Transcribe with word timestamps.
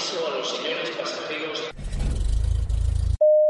aviso 0.00 0.26
a 0.26 0.38
los 0.38 0.56
señores 0.56 0.90
pasajeros. 0.96 1.70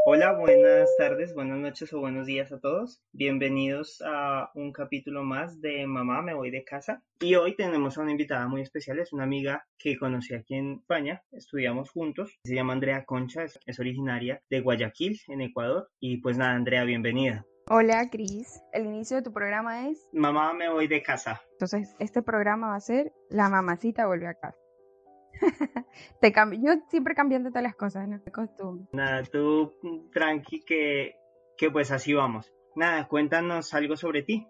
Hola, 0.05 0.33
buenas 0.33 0.89
tardes, 0.97 1.33
buenas 1.33 1.59
noches 1.59 1.93
o 1.93 1.99
buenos 1.99 2.25
días 2.25 2.51
a 2.51 2.59
todos. 2.59 3.01
Bienvenidos 3.13 4.01
a 4.05 4.51
un 4.55 4.73
capítulo 4.73 5.23
más 5.23 5.61
de 5.61 5.85
Mamá, 5.85 6.21
me 6.21 6.33
voy 6.33 6.51
de 6.51 6.63
casa. 6.63 7.03
Y 7.19 7.35
hoy 7.35 7.55
tenemos 7.55 7.97
a 7.97 8.01
una 8.01 8.11
invitada 8.11 8.47
muy 8.47 8.61
especial, 8.61 8.99
es 8.99 9.13
una 9.13 9.23
amiga 9.23 9.65
que 9.77 9.97
conocí 9.97 10.33
aquí 10.33 10.55
en 10.55 10.79
España, 10.81 11.23
estudiamos 11.31 11.91
juntos. 11.91 12.37
Se 12.43 12.55
llama 12.55 12.73
Andrea 12.73 13.05
Concha, 13.05 13.43
es, 13.43 13.59
es 13.65 13.79
originaria 13.79 14.41
de 14.49 14.59
Guayaquil, 14.59 15.21
en 15.27 15.41
Ecuador. 15.41 15.89
Y 15.99 16.17
pues 16.17 16.37
nada, 16.37 16.53
Andrea, 16.53 16.83
bienvenida. 16.83 17.45
Hola, 17.69 18.09
Cris. 18.09 18.61
El 18.73 18.87
inicio 18.87 19.17
de 19.17 19.23
tu 19.23 19.31
programa 19.31 19.87
es... 19.87 20.09
Mamá, 20.11 20.53
me 20.53 20.69
voy 20.69 20.87
de 20.87 21.01
casa. 21.01 21.41
Entonces, 21.53 21.95
este 21.99 22.21
programa 22.21 22.69
va 22.69 22.75
a 22.75 22.81
ser 22.81 23.13
La 23.29 23.49
mamacita 23.49 24.07
vuelve 24.07 24.27
a 24.27 24.33
casa. 24.33 24.60
Te 26.21 26.31
cambio. 26.31 26.59
Yo 26.61 26.81
siempre 26.89 27.15
cambiando 27.15 27.49
todas 27.49 27.63
las 27.63 27.75
cosas, 27.75 28.07
no 28.07 28.19
me 28.23 28.31
costumbre. 28.31 28.87
Nada, 28.93 29.23
tú 29.23 29.73
tranqui 30.13 30.61
que, 30.61 31.15
que 31.57 31.69
pues 31.71 31.91
así 31.91 32.13
vamos. 32.13 32.51
Nada, 32.75 33.07
cuéntanos 33.07 33.73
algo 33.73 33.97
sobre 33.97 34.23
ti. 34.23 34.47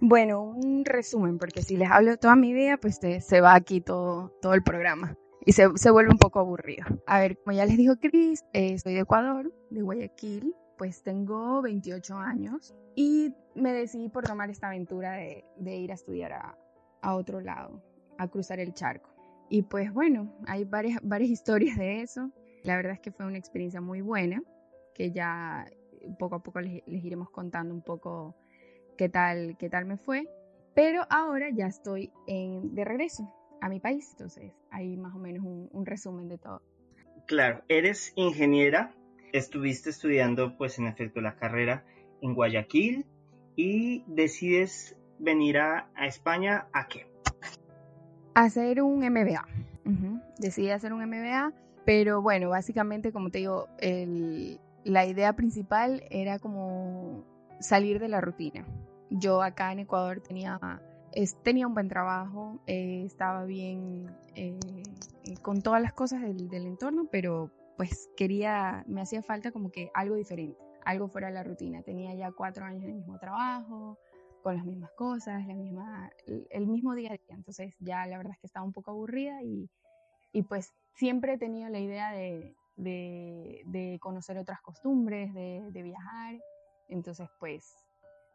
Bueno, 0.00 0.42
un 0.42 0.84
resumen, 0.84 1.38
porque 1.38 1.62
si 1.62 1.76
les 1.76 1.90
hablo 1.90 2.16
toda 2.16 2.34
mi 2.36 2.52
vida, 2.52 2.76
pues 2.76 2.98
te- 2.98 3.20
se 3.20 3.40
va 3.40 3.54
aquí 3.54 3.80
todo, 3.80 4.32
todo 4.42 4.54
el 4.54 4.62
programa. 4.62 5.16
Y 5.46 5.52
se, 5.52 5.68
se 5.76 5.90
vuelve 5.90 6.10
un 6.10 6.18
poco 6.18 6.40
aburrido. 6.40 6.84
A 7.06 7.20
ver, 7.20 7.38
como 7.38 7.56
ya 7.56 7.64
les 7.66 7.76
dijo 7.76 7.94
Cris, 8.00 8.44
eh, 8.52 8.78
soy 8.78 8.94
de 8.94 9.00
Ecuador, 9.00 9.52
de 9.70 9.82
Guayaquil, 9.82 10.54
pues 10.78 11.02
tengo 11.02 11.62
28 11.62 12.16
años 12.16 12.74
y 12.96 13.32
me 13.54 13.72
decidí 13.72 14.08
por 14.08 14.24
tomar 14.24 14.50
esta 14.50 14.66
aventura 14.68 15.12
de, 15.12 15.44
de 15.56 15.76
ir 15.76 15.92
a 15.92 15.94
estudiar 15.94 16.32
a, 16.32 16.58
a 17.02 17.14
otro 17.14 17.40
lado, 17.40 17.80
a 18.18 18.26
cruzar 18.28 18.58
el 18.58 18.74
charco. 18.74 19.10
Y 19.54 19.62
pues 19.62 19.92
bueno, 19.92 20.34
hay 20.48 20.64
varias, 20.64 20.98
varias 21.00 21.30
historias 21.38 21.78
de 21.78 22.02
eso. 22.02 22.32
La 22.64 22.74
verdad 22.74 22.94
es 22.94 23.00
que 23.00 23.12
fue 23.12 23.24
una 23.24 23.38
experiencia 23.38 23.80
muy 23.80 24.00
buena, 24.00 24.42
que 24.96 25.12
ya 25.12 25.64
poco 26.18 26.34
a 26.34 26.42
poco 26.42 26.60
les, 26.60 26.82
iremos 26.88 27.30
contando 27.30 27.72
un 27.72 27.80
poco 27.80 28.34
qué 28.98 29.08
tal, 29.08 29.56
qué 29.56 29.70
tal 29.70 29.84
me 29.84 29.96
fue. 29.96 30.26
Pero 30.74 31.02
ahora 31.08 31.50
ya 31.50 31.68
estoy 31.68 32.10
en, 32.26 32.74
de 32.74 32.84
regreso 32.84 33.32
a 33.60 33.68
mi 33.68 33.78
país, 33.78 34.08
entonces 34.10 34.50
ahí 34.72 34.96
más 34.96 35.14
o 35.14 35.20
menos 35.20 35.44
un, 35.44 35.86
resumen 35.86 36.28
de 36.28 36.38
todo. 36.38 36.60
Claro, 37.28 37.62
eres 37.68 38.12
ingeniera, 38.16 38.92
estuviste 39.32 39.90
estudiando 39.90 40.56
pues 40.56 40.80
en 40.80 40.88
efecto 40.88 41.20
la 41.20 41.36
carrera 41.36 41.84
en 42.22 42.34
Guayaquil 42.34 43.06
y 43.54 44.02
decides 44.08 44.96
venir 45.20 45.58
a 45.58 45.88
España 46.00 46.66
a 46.72 46.88
qué? 46.88 47.13
Hacer 48.34 48.82
un 48.82 49.02
MBA. 49.04 49.46
Decidí 50.38 50.70
hacer 50.70 50.92
un 50.92 51.02
MBA, 51.02 51.52
pero 51.84 52.20
bueno, 52.22 52.48
básicamente 52.50 53.12
como 53.12 53.30
te 53.30 53.38
digo, 53.38 53.68
el- 53.78 54.60
la 54.84 55.06
idea 55.06 55.34
principal 55.34 56.02
era 56.10 56.38
como 56.38 57.24
salir 57.60 57.98
de 58.00 58.08
la 58.08 58.20
rutina. 58.20 58.66
Yo 59.10 59.42
acá 59.42 59.72
en 59.72 59.80
Ecuador 59.80 60.20
tenía, 60.20 60.58
es- 61.12 61.36
tenía 61.42 61.66
un 61.66 61.74
buen 61.74 61.88
trabajo, 61.88 62.58
eh, 62.66 63.04
estaba 63.06 63.44
bien 63.44 64.06
eh, 64.34 64.58
eh, 65.24 65.34
con 65.42 65.62
todas 65.62 65.80
las 65.80 65.92
cosas 65.92 66.20
del, 66.22 66.48
del 66.48 66.66
entorno, 66.66 67.06
pero 67.10 67.50
pues 67.76 68.10
quería, 68.16 68.84
me 68.88 69.00
hacía 69.00 69.22
falta 69.22 69.52
como 69.52 69.70
que 69.70 69.90
algo 69.94 70.16
diferente, 70.16 70.58
algo 70.84 71.06
fuera 71.08 71.28
de 71.28 71.34
la 71.34 71.44
rutina. 71.44 71.82
Tenía 71.82 72.14
ya 72.14 72.32
cuatro 72.32 72.64
años 72.64 72.82
en 72.82 72.90
el 72.90 72.96
mismo 72.96 73.18
trabajo, 73.18 73.98
con 74.44 74.56
las 74.56 74.66
mismas 74.66 74.90
cosas, 74.92 75.44
la 75.46 75.54
misma, 75.54 76.10
el, 76.50 76.66
mismo 76.66 76.94
día 76.94 77.12
a 77.12 77.16
día. 77.16 77.34
Entonces 77.34 77.74
ya 77.80 78.06
la 78.06 78.18
verdad 78.18 78.34
es 78.34 78.40
que 78.40 78.46
estaba 78.46 78.66
un 78.66 78.74
poco 78.74 78.90
aburrida 78.90 79.42
y, 79.42 79.70
y 80.32 80.42
pues 80.42 80.74
siempre 80.94 81.32
he 81.32 81.38
tenido 81.38 81.70
la 81.70 81.80
idea 81.80 82.12
de, 82.12 82.54
de, 82.76 83.62
de 83.64 83.98
conocer 84.00 84.36
otras 84.36 84.60
costumbres, 84.60 85.32
de, 85.32 85.62
de 85.70 85.82
viajar. 85.82 86.38
Entonces 86.88 87.26
pues 87.40 87.74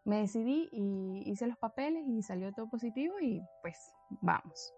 me 0.04 0.22
decidí 0.22 0.68
y 0.72 1.30
hice 1.30 1.46
los 1.46 1.60
papeles 1.60 2.04
y 2.08 2.24
salió 2.24 2.52
todo 2.54 2.68
positivo 2.68 3.14
y 3.22 3.44
pues 3.62 3.78
vamos. 4.22 4.74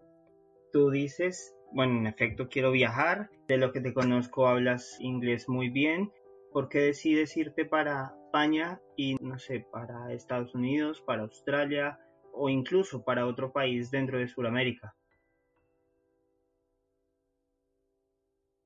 Tú 0.74 0.90
dices, 0.90 1.56
bueno, 1.72 1.98
en 1.98 2.08
efecto 2.08 2.50
quiero 2.50 2.72
viajar, 2.72 3.30
de 3.48 3.56
lo 3.56 3.72
que 3.72 3.80
te 3.80 3.94
conozco 3.94 4.48
hablas 4.48 4.98
inglés 5.00 5.48
muy 5.48 5.70
bien, 5.70 6.12
¿por 6.52 6.70
qué 6.70 6.80
decides 6.80 7.36
irte 7.38 7.66
para 7.66 8.14
España 8.26 8.82
y 8.98 9.16
no 9.16 9.40
sé, 9.40 9.66
para 9.72 10.14
Estados 10.14 10.54
Unidos, 10.56 11.02
para 11.02 11.24
Australia 11.24 12.00
o 12.34 12.50
incluso 12.50 13.04
para 13.04 13.28
otro 13.28 13.52
país 13.52 13.92
dentro 13.92 14.20
de 14.20 14.28
Sudamérica? 14.28 14.96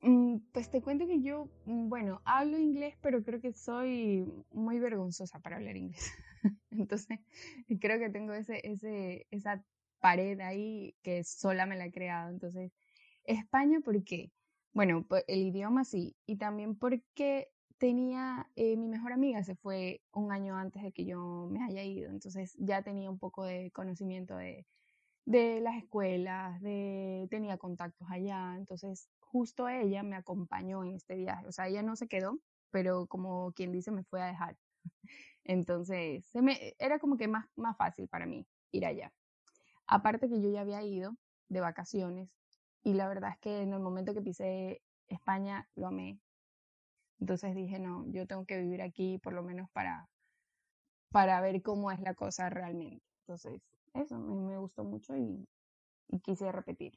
Mm, 0.01 0.37
Pues 0.53 0.69
te 0.69 0.81
cuento 0.81 1.07
que 1.07 1.21
yo, 1.21 1.49
mm, 1.65 1.89
bueno, 1.89 2.21
hablo 2.25 2.57
inglés, 2.57 2.95
pero 3.01 3.23
creo 3.23 3.41
que 3.41 3.53
soy 3.53 4.25
muy 4.51 4.79
vergonzosa 4.79 5.39
para 5.39 5.57
hablar 5.57 5.77
inglés. 5.77 6.11
Entonces, 6.71 7.19
creo 7.81 7.99
que 7.99 8.09
tengo 8.09 8.33
ese, 8.33 8.61
esa 9.31 9.63
pared 9.99 10.39
ahí 10.41 10.95
que 11.01 11.23
sola 11.23 11.65
me 11.65 11.77
la 11.77 11.85
he 11.87 11.91
creado. 11.91 12.29
Entonces, 12.31 12.71
España, 13.25 13.79
¿por 13.81 14.03
qué? 14.03 14.31
Bueno, 14.73 15.05
pues, 15.07 15.23
el 15.27 15.41
idioma 15.41 15.83
sí, 15.85 16.15
y 16.25 16.37
también 16.37 16.75
porque 16.75 17.49
tenía, 17.77 18.49
eh, 18.55 18.77
mi 18.77 18.87
mejor 18.87 19.13
amiga 19.13 19.43
se 19.43 19.55
fue 19.55 20.01
un 20.13 20.31
año 20.31 20.55
antes 20.57 20.83
de 20.83 20.91
que 20.91 21.05
yo 21.05 21.47
me 21.51 21.63
haya 21.63 21.83
ido, 21.83 22.09
entonces 22.11 22.55
ya 22.59 22.83
tenía 22.83 23.09
un 23.09 23.19
poco 23.19 23.45
de 23.45 23.71
conocimiento 23.71 24.35
de, 24.37 24.65
de 25.25 25.61
las 25.61 25.77
escuelas, 25.77 26.61
de, 26.61 27.27
tenía 27.29 27.57
contactos 27.57 28.07
allá, 28.11 28.55
entonces 28.57 29.09
justo 29.19 29.67
ella 29.69 30.03
me 30.03 30.15
acompañó 30.15 30.83
en 30.83 30.95
este 30.95 31.15
viaje, 31.15 31.47
o 31.47 31.51
sea, 31.51 31.67
ella 31.67 31.83
no 31.83 31.95
se 31.95 32.07
quedó, 32.07 32.39
pero 32.71 33.07
como 33.07 33.51
quien 33.53 33.71
dice, 33.71 33.91
me 33.91 34.03
fue 34.03 34.21
a 34.21 34.27
dejar. 34.27 34.57
Entonces, 35.43 36.25
se 36.27 36.41
me, 36.41 36.75
era 36.79 36.99
como 36.99 37.17
que 37.17 37.27
más, 37.27 37.45
más 37.55 37.77
fácil 37.77 38.07
para 38.07 38.25
mí 38.25 38.47
ir 38.71 38.85
allá. 38.85 39.13
Aparte 39.87 40.29
que 40.29 40.41
yo 40.41 40.49
ya 40.49 40.61
había 40.61 40.83
ido 40.83 41.15
de 41.49 41.61
vacaciones 41.61 42.29
y 42.83 42.93
la 42.93 43.07
verdad 43.07 43.31
es 43.31 43.39
que 43.39 43.61
en 43.61 43.73
el 43.73 43.79
momento 43.79 44.13
que 44.13 44.21
pisé 44.21 44.81
España 45.07 45.69
lo 45.75 45.87
amé. 45.87 46.19
Entonces 47.19 47.55
dije, 47.55 47.79
no, 47.79 48.05
yo 48.11 48.27
tengo 48.27 48.45
que 48.45 48.59
vivir 48.61 48.81
aquí 48.81 49.19
por 49.19 49.33
lo 49.33 49.43
menos 49.43 49.69
para, 49.71 50.09
para 51.11 51.41
ver 51.41 51.61
cómo 51.63 51.91
es 51.91 51.99
la 52.01 52.13
cosa 52.13 52.49
realmente. 52.49 53.03
Entonces, 53.21 53.61
eso 53.93 54.19
me, 54.19 54.35
me 54.35 54.57
gustó 54.59 54.83
mucho 54.83 55.15
y, 55.17 55.47
y 56.09 56.19
quise 56.21 56.51
repetir. 56.51 56.93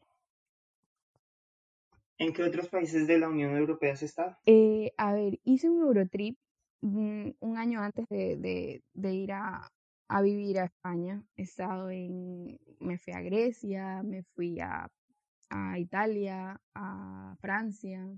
¿En 2.18 2.32
qué 2.32 2.44
otros 2.44 2.68
países 2.68 3.08
de 3.08 3.18
la 3.18 3.28
Unión 3.28 3.56
Europea 3.56 3.94
has 3.94 4.04
estado? 4.04 4.36
Eh, 4.46 4.92
a 4.96 5.12
ver, 5.14 5.40
hice 5.44 5.68
un 5.70 5.82
Eurotrip 5.82 6.38
mm, 6.80 7.30
un 7.40 7.56
año 7.58 7.80
antes 7.82 8.06
de, 8.08 8.36
de- 8.36 8.82
de 8.94 9.14
ir 9.14 9.32
a, 9.32 9.68
a 10.08 10.22
vivir 10.22 10.58
a 10.58 10.64
España. 10.64 11.22
He 11.36 11.42
estado 11.42 11.90
en, 11.90 12.58
me 12.80 12.98
fui 12.98 13.12
a 13.12 13.20
Grecia, 13.20 14.02
me 14.02 14.22
fui 14.34 14.58
a, 14.60 14.88
a 15.50 15.78
Italia, 15.78 16.60
a 16.74 17.36
Francia, 17.40 18.08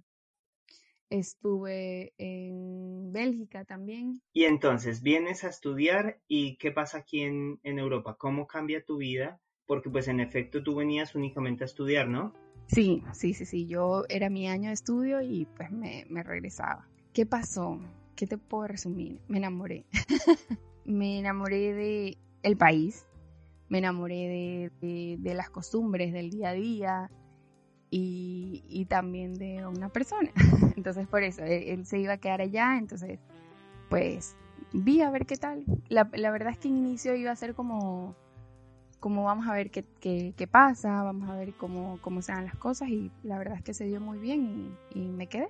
estuve 1.11 2.13
en 2.19 3.13
Bélgica 3.13 3.65
también. 3.65 4.23
Y 4.33 4.45
entonces 4.45 5.03
vienes 5.03 5.45
a 5.45 5.49
estudiar 5.49 6.21
y 6.29 6.57
¿qué 6.57 6.71
pasa 6.71 6.99
aquí 6.99 7.21
en, 7.23 7.59
en 7.63 7.79
Europa? 7.79 8.17
¿Cómo 8.19 8.47
cambia 8.47 8.85
tu 8.85 8.97
vida? 8.97 9.41
Porque 9.67 9.91
pues 9.91 10.09
en 10.09 10.21
efecto 10.21 10.63
tú 10.63 10.75
venías 10.77 11.15
únicamente 11.15 11.65
a 11.65 11.67
estudiar, 11.67 12.09
¿no? 12.09 12.33
Sí, 12.67 13.03
sí, 13.13 13.35
sí, 13.35 13.45
sí, 13.45 13.67
yo 13.67 14.05
era 14.09 14.31
mi 14.31 14.49
año 14.49 14.69
de 14.69 14.75
estudio 14.75 15.21
y 15.21 15.47
pues 15.57 15.71
me, 15.73 16.07
me 16.09 16.23
regresaba. 16.23 16.89
¿Qué 17.13 17.27
pasó? 17.27 17.81
¿Qué 18.15 18.27
te 18.27 18.39
puedo 18.39 18.69
resumir? 18.69 19.19
Me 19.29 19.39
enamoré. 19.39 19.85
me 20.85 21.19
enamoré 21.19 21.75
de 21.75 22.19
el 22.43 22.57
país, 22.57 23.07
me 23.69 23.79
enamoré 23.79 24.71
de, 24.81 24.87
de- 24.87 25.17
de 25.19 25.35
las 25.35 25.51
costumbres 25.51 26.13
del 26.13 26.31
día 26.31 26.51
a 26.51 26.55
día 26.55 27.11
y, 27.91 28.63
y 28.69 28.85
también 28.87 29.35
de 29.35 29.67
una 29.67 29.89
persona. 29.89 30.31
Entonces 30.77 31.07
por 31.09 31.23
eso, 31.23 31.43
él, 31.45 31.85
se 31.87 31.99
iba 31.99 32.15
a 32.15 32.19
quedar 32.19 32.41
allá, 32.41 32.79
entonces 32.79 33.19
pues 33.89 34.37
vi 34.73 35.03
a 35.03 35.11
ver 35.11 35.27
qué 35.27 35.37
tal. 35.37 35.65
La, 35.89 36.09
la 36.15 36.31
verdad 36.31 36.53
es 36.53 36.59
que 36.59 36.69
en 36.69 36.77
inicio 36.77 37.15
iba 37.17 37.33
a 37.33 37.37
ser 37.37 37.55
como, 37.55 38.15
como 39.01 39.25
vamos 39.25 39.49
a 39.49 39.53
ver 39.53 39.71
qué, 39.71 39.85
qué, 40.01 40.33
qué 40.37 40.47
pasa, 40.47 41.03
vamos 41.03 41.29
a 41.29 41.35
ver 41.35 41.55
cómo, 41.55 41.99
cómo 42.03 42.23
se 42.23 42.33
dan 42.33 42.45
las 42.45 42.57
cosas 42.57 42.89
y 42.89 43.11
la 43.25 43.37
verdad 43.39 43.57
es 43.57 43.63
que 43.63 43.75
se 43.75 43.87
dio 43.87 44.01
muy 44.01 44.19
bien 44.19 44.77
y, 44.95 45.01
y 45.01 45.09
me 45.09 45.27
quedé. 45.27 45.49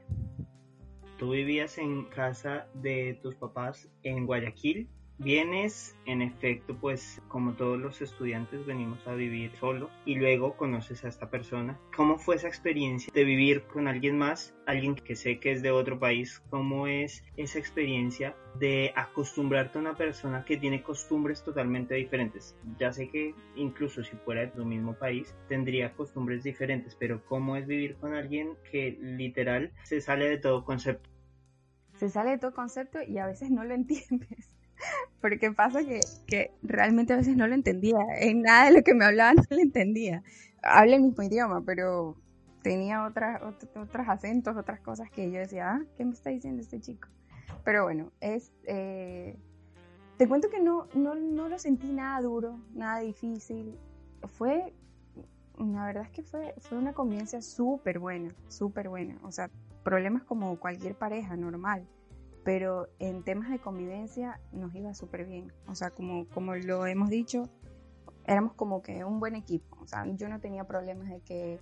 Tú 1.19 1.33
vivías 1.33 1.77
en 1.77 2.07
casa 2.07 2.67
de 2.73 3.19
tus 3.23 3.35
papás 3.35 3.91
en 4.03 4.25
Guayaquil 4.25 4.89
Vienes, 5.23 5.95
en 6.07 6.23
efecto, 6.23 6.75
pues 6.81 7.21
como 7.29 7.53
todos 7.53 7.79
los 7.79 8.01
estudiantes 8.01 8.65
venimos 8.65 9.07
a 9.07 9.13
vivir 9.13 9.55
solos 9.57 9.91
y 10.07 10.15
luego 10.15 10.57
conoces 10.57 11.05
a 11.05 11.09
esta 11.09 11.29
persona. 11.29 11.79
¿Cómo 11.95 12.17
fue 12.17 12.37
esa 12.37 12.49
experiencia 12.49 13.13
de 13.13 13.25
vivir 13.25 13.65
con 13.65 13.87
alguien 13.87 14.17
más, 14.17 14.55
alguien 14.65 14.95
que 14.95 15.17
sé 15.17 15.39
que 15.39 15.53
es 15.53 15.61
de 15.61 15.73
otro 15.73 15.99
país? 15.99 16.43
¿Cómo 16.49 16.87
es 16.87 17.23
esa 17.37 17.59
experiencia 17.59 18.35
de 18.59 18.95
acostumbrarte 18.97 19.77
a 19.77 19.83
una 19.83 19.95
persona 19.95 20.43
que 20.43 20.57
tiene 20.57 20.83
costumbres 20.83 21.45
totalmente 21.45 21.97
diferentes? 21.97 22.57
Ya 22.79 22.91
sé 22.91 23.11
que 23.11 23.35
incluso 23.57 24.03
si 24.03 24.17
fuera 24.17 24.41
de 24.41 24.47
tu 24.47 24.65
mismo 24.65 24.95
país 24.95 25.35
tendría 25.51 25.93
costumbres 25.93 26.45
diferentes, 26.45 26.97
pero 26.99 27.23
¿cómo 27.27 27.59
es 27.59 27.67
vivir 27.67 27.97
con 27.97 28.15
alguien 28.15 28.57
que 28.73 28.97
literal 28.99 29.71
se 29.83 30.01
sale 30.01 30.31
de 30.31 30.39
todo 30.39 30.65
concepto? 30.65 31.11
Se 31.97 32.09
sale 32.09 32.31
de 32.31 32.39
todo 32.39 32.55
concepto 32.55 33.03
y 33.03 33.19
a 33.19 33.27
veces 33.27 33.51
no 33.51 33.65
lo 33.65 33.75
entiendes 33.75 34.60
porque 35.21 35.51
pasa 35.53 35.85
que, 35.85 36.01
que, 36.27 36.51
realmente 36.63 37.13
a 37.13 37.17
veces 37.17 37.37
no 37.37 37.47
lo 37.47 37.55
entendía. 37.55 37.99
En 38.19 38.43
nada 38.43 38.67
de 38.67 38.77
lo 38.77 38.83
que 38.83 38.95
me 38.95 39.05
hablaba 39.05 39.35
no 39.35 39.43
lo 39.49 39.59
entendía. 39.59 40.23
Habla 40.63 40.97
el 40.97 41.03
mismo 41.03 41.23
idioma, 41.23 41.63
pero 41.65 42.17
tenía 42.63 43.07
otras, 43.07 43.43
otros 43.43 44.09
acentos, 44.09 44.57
otras 44.57 44.81
cosas 44.81 45.11
que 45.11 45.31
yo 45.31 45.39
decía, 45.39 45.71
ah, 45.73 45.83
¿qué 45.97 46.05
me 46.05 46.13
está 46.13 46.31
diciendo 46.31 46.63
este 46.63 46.81
chico? 46.81 47.09
Pero 47.65 47.85
bueno, 47.85 48.13
es... 48.21 48.53
Eh, 48.65 49.37
te 50.17 50.29
cuento 50.29 50.51
que 50.51 50.61
no, 50.61 50.87
no, 50.95 51.15
no 51.15 51.49
lo 51.49 51.59
sentí 51.59 51.93
nada 51.93 52.21
duro, 52.21 52.61
nada 52.75 53.01
difícil. 53.01 53.79
Fue, 54.29 54.75
la 55.59 55.87
verdad 55.87 56.03
es 56.05 56.11
que 56.11 56.23
fue, 56.23 56.55
fue 56.59 56.77
una 56.77 56.93
convivencia 56.93 57.41
súper 57.41 57.99
buena, 57.99 58.35
súper 58.49 58.91
buena. 58.91 59.17
O 59.23 59.33
sea, 59.33 59.49
problemas 59.83 60.23
como 60.25 60.59
cualquier 60.61 60.95
pareja 60.95 61.37
normal 61.37 61.87
pero 62.45 62.89
en 62.99 63.23
temas 63.23 63.51
de 63.51 63.59
convivencia 63.59 64.41
nos 64.53 64.75
iba 64.75 64.95
súper 64.95 65.27
bien. 65.27 65.53
O 65.67 65.75
sea, 65.75 65.91
como, 65.91 66.27
como 66.29 66.55
lo 66.57 66.87
hemos 66.87 67.11
dicho, 67.11 67.49
éramos 68.27 68.55
como 68.55 68.83
que 68.83 69.05
un 69.05 69.21
buen 69.21 69.35
equipo. 69.37 69.77
O 69.81 69.87
sea, 69.87 70.05
yo 70.07 70.29
no 70.29 70.41
tenía 70.41 70.65
problemas 70.65 71.09
de 71.09 71.21
que, 71.21 71.61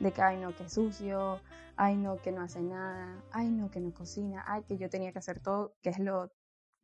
de 0.00 0.12
que, 0.12 0.22
ay, 0.22 0.38
no, 0.38 0.54
que 0.54 0.68
sucio, 0.68 1.40
ay, 1.76 1.96
no, 1.96 2.20
que 2.20 2.32
no 2.32 2.42
hace 2.42 2.62
nada, 2.62 3.22
ay, 3.32 3.48
no, 3.50 3.70
que 3.70 3.80
no 3.80 3.92
cocina, 3.92 4.44
ay, 4.46 4.62
que 4.64 4.76
yo 4.76 4.90
tenía 4.90 5.12
que 5.12 5.18
hacer 5.18 5.40
todo, 5.40 5.74
que 5.82 5.90
es 5.90 5.98
lo, 5.98 6.30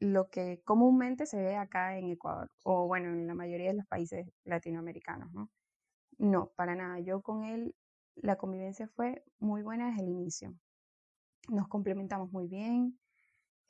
lo 0.00 0.28
que 0.30 0.62
comúnmente 0.64 1.26
se 1.26 1.38
ve 1.38 1.56
acá 1.56 1.98
en 1.98 2.10
Ecuador, 2.10 2.50
o 2.64 2.86
bueno, 2.86 3.10
en 3.10 3.26
la 3.26 3.34
mayoría 3.34 3.68
de 3.68 3.78
los 3.78 3.86
países 3.86 4.26
latinoamericanos, 4.44 5.32
¿no? 5.32 5.50
No, 6.18 6.52
para 6.56 6.74
nada. 6.74 6.98
Yo 7.00 7.20
con 7.20 7.44
él, 7.44 7.74
la 8.14 8.36
convivencia 8.36 8.88
fue 8.88 9.22
muy 9.38 9.62
buena 9.62 9.88
desde 9.88 10.02
el 10.02 10.08
inicio. 10.08 10.54
Nos 11.48 11.68
complementamos 11.68 12.32
muy 12.32 12.48
bien, 12.48 12.98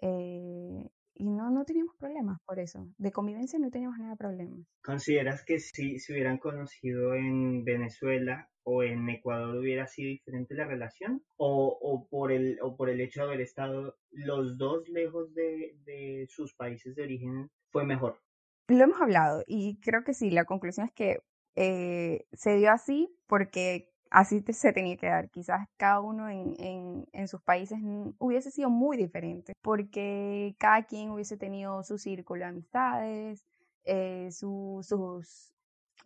eh, 0.01 0.89
y 1.19 1.31
no, 1.31 1.51
no 1.51 1.65
teníamos 1.65 1.97
problemas 1.97 2.39
por 2.45 2.59
eso. 2.59 2.87
De 2.99 3.11
convivencia 3.11 3.59
no 3.59 3.71
teníamos 3.71 3.99
nada 3.99 4.11
de 4.11 4.17
problemas. 4.17 4.67
¿Consideras 4.83 5.45
que 5.45 5.59
si 5.59 5.99
se 5.99 6.13
hubieran 6.13 6.39
conocido 6.39 7.15
en 7.15 7.65
Venezuela 7.65 8.51
o 8.65 8.83
en 8.83 9.09
Ecuador 9.09 9.57
hubiera 9.57 9.87
sido 9.87 10.11
diferente 10.11 10.55
la 10.55 10.67
relación? 10.67 11.23
¿O, 11.37 11.79
o, 11.81 12.07
por, 12.09 12.33
el, 12.33 12.59
o 12.61 12.77
por 12.77 12.91
el 12.91 13.01
hecho 13.01 13.21
de 13.23 13.27
haber 13.29 13.41
estado 13.41 13.97
los 14.11 14.59
dos 14.59 14.89
lejos 14.89 15.33
de, 15.35 15.79
de 15.85 16.27
sus 16.29 16.55
países 16.55 16.95
de 16.95 17.05
origen 17.05 17.51
fue 17.71 17.87
mejor? 17.87 18.21
Lo 18.69 18.85
hemos 18.85 19.01
hablado 19.01 19.43
y 19.47 19.79
creo 19.81 20.05
que 20.05 20.13
sí, 20.13 20.31
la 20.31 20.45
conclusión 20.45 20.87
es 20.87 20.93
que 20.93 21.21
eh, 21.55 22.27
se 22.33 22.57
dio 22.57 22.71
así 22.71 23.17
porque 23.27 23.91
así 24.11 24.43
se 24.53 24.73
tenía 24.73 24.97
que 24.97 25.09
dar. 25.09 25.31
Quizás 25.31 25.69
cada 25.77 26.01
uno 26.01 26.29
en, 26.29 27.07
en, 27.13 27.29
sus 27.29 27.43
países 27.43 27.79
hubiese 28.19 28.51
sido 28.51 28.71
muy 28.71 28.97
diferente, 28.97 29.55
porque 29.63 30.55
cada 30.59 30.85
quien 30.85 31.11
hubiese 31.11 31.37
tenido 31.37 31.83
su 31.83 31.99
círculo 31.99 32.41
de 32.41 32.47
amistades, 32.47 33.45
eh, 33.85 34.29
su, 34.33 34.81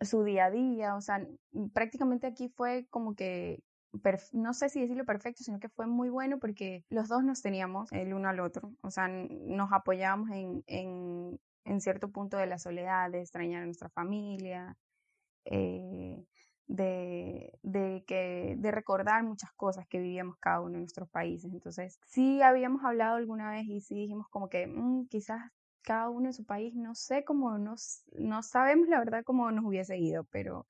su 0.01 0.23
día 0.23 0.45
a 0.45 0.51
día, 0.51 0.95
o 0.95 1.01
sea, 1.01 1.25
prácticamente 1.73 2.27
aquí 2.27 2.49
fue 2.49 2.87
como 2.89 3.15
que, 3.15 3.63
no 4.33 4.53
sé 4.53 4.69
si 4.69 4.81
decirlo 4.81 5.05
perfecto, 5.05 5.43
sino 5.43 5.59
que 5.59 5.69
fue 5.69 5.87
muy 5.87 6.09
bueno 6.09 6.39
porque 6.39 6.85
los 6.89 7.09
dos 7.09 7.23
nos 7.23 7.41
teníamos 7.41 7.91
el 7.91 8.13
uno 8.13 8.29
al 8.29 8.39
otro, 8.39 8.73
o 8.81 8.91
sea, 8.91 9.07
nos 9.07 9.71
apoyábamos 9.73 10.29
en, 10.31 10.63
en, 10.67 11.39
en 11.65 11.81
cierto 11.81 12.09
punto 12.11 12.37
de 12.37 12.47
la 12.47 12.57
soledad, 12.57 13.11
de 13.11 13.21
extrañar 13.21 13.63
a 13.63 13.65
nuestra 13.65 13.89
familia. 13.89 14.77
Eh, 15.45 16.23
de, 16.67 18.03
que, 18.07 18.55
de 18.57 18.71
recordar 18.71 19.23
muchas 19.23 19.51
cosas 19.53 19.87
que 19.87 19.99
vivíamos 19.99 20.37
cada 20.37 20.61
uno 20.61 20.75
en 20.75 20.81
nuestros 20.81 21.09
países. 21.09 21.51
Entonces, 21.51 21.99
sí 22.05 22.41
habíamos 22.41 22.83
hablado 22.83 23.15
alguna 23.15 23.51
vez 23.51 23.65
y 23.67 23.81
sí 23.81 23.95
dijimos 23.95 24.27
como 24.29 24.49
que 24.49 24.67
mm, 24.67 25.07
quizás 25.07 25.51
cada 25.81 26.09
uno 26.09 26.27
en 26.27 26.33
su 26.33 26.45
país, 26.45 26.75
no 26.75 26.95
sé 26.95 27.23
cómo, 27.23 27.57
nos, 27.57 28.03
no 28.13 28.43
sabemos 28.43 28.87
la 28.87 28.99
verdad 28.99 29.23
cómo 29.23 29.51
nos 29.51 29.65
hubiese 29.65 29.97
ido, 29.97 30.23
pero 30.25 30.67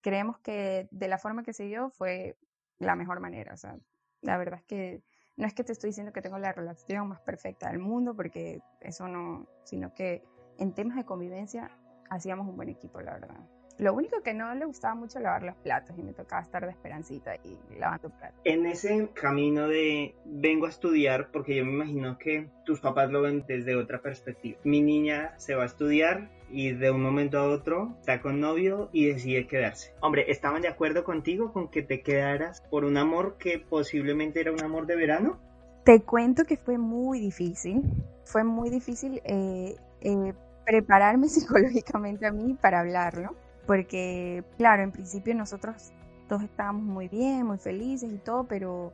creemos 0.00 0.38
que 0.38 0.88
de 0.90 1.08
la 1.08 1.18
forma 1.18 1.42
que 1.42 1.52
se 1.52 1.64
dio 1.64 1.90
fue 1.90 2.36
la 2.78 2.96
mejor 2.96 3.20
manera. 3.20 3.54
O 3.54 3.56
sea, 3.56 3.76
la 4.22 4.36
verdad 4.38 4.60
es 4.60 4.64
que 4.64 5.02
no 5.36 5.46
es 5.46 5.54
que 5.54 5.64
te 5.64 5.72
estoy 5.72 5.90
diciendo 5.90 6.12
que 6.12 6.22
tengo 6.22 6.38
la 6.38 6.52
relación 6.52 7.08
más 7.08 7.20
perfecta 7.20 7.68
del 7.68 7.78
mundo, 7.78 8.14
porque 8.14 8.62
eso 8.80 9.08
no, 9.08 9.46
sino 9.64 9.92
que 9.94 10.24
en 10.58 10.72
temas 10.72 10.96
de 10.96 11.04
convivencia 11.04 11.70
hacíamos 12.08 12.46
un 12.46 12.56
buen 12.56 12.68
equipo, 12.68 13.00
la 13.00 13.14
verdad. 13.14 13.40
Lo 13.78 13.92
único 13.92 14.22
que 14.22 14.34
no 14.34 14.54
le 14.54 14.66
gustaba 14.66 14.94
mucho 14.94 15.18
lavar 15.18 15.42
los 15.42 15.56
platos 15.56 15.98
y 15.98 16.02
me 16.02 16.12
tocaba 16.12 16.42
estar 16.42 16.64
de 16.64 16.70
esperancita 16.70 17.34
y 17.42 17.58
lavando 17.76 18.08
platos. 18.10 18.38
En 18.44 18.66
ese 18.66 19.08
camino 19.14 19.66
de 19.66 20.14
vengo 20.24 20.66
a 20.66 20.68
estudiar, 20.68 21.30
porque 21.32 21.56
yo 21.56 21.64
me 21.64 21.72
imagino 21.72 22.16
que 22.16 22.48
tus 22.64 22.80
papás 22.80 23.10
lo 23.10 23.22
ven 23.22 23.44
desde 23.48 23.74
otra 23.74 24.00
perspectiva. 24.00 24.58
Mi 24.62 24.80
niña 24.80 25.34
se 25.38 25.56
va 25.56 25.64
a 25.64 25.66
estudiar 25.66 26.30
y 26.50 26.72
de 26.72 26.92
un 26.92 27.02
momento 27.02 27.38
a 27.38 27.48
otro 27.48 27.96
está 27.98 28.20
con 28.20 28.38
novio 28.38 28.90
y 28.92 29.06
decide 29.06 29.48
quedarse. 29.48 29.92
Hombre, 30.00 30.30
¿estaban 30.30 30.62
de 30.62 30.68
acuerdo 30.68 31.02
contigo 31.02 31.52
con 31.52 31.68
que 31.68 31.82
te 31.82 32.02
quedaras 32.02 32.60
por 32.70 32.84
un 32.84 32.96
amor 32.96 33.38
que 33.38 33.58
posiblemente 33.58 34.40
era 34.40 34.52
un 34.52 34.62
amor 34.62 34.86
de 34.86 34.94
verano? 34.94 35.40
Te 35.84 36.00
cuento 36.00 36.44
que 36.44 36.56
fue 36.56 36.78
muy 36.78 37.18
difícil. 37.18 37.82
Fue 38.24 38.44
muy 38.44 38.70
difícil 38.70 39.20
eh, 39.24 39.74
eh, 40.00 40.32
prepararme 40.64 41.28
psicológicamente 41.28 42.24
a 42.24 42.30
mí 42.30 42.54
para 42.54 42.78
hablarlo 42.78 43.34
porque, 43.66 44.44
claro, 44.56 44.82
en 44.82 44.92
principio 44.92 45.34
nosotros 45.34 45.92
todos 46.28 46.42
estábamos 46.42 46.82
muy 46.82 47.08
bien, 47.08 47.46
muy 47.46 47.58
felices 47.58 48.12
y 48.12 48.18
todo, 48.18 48.44
pero 48.44 48.92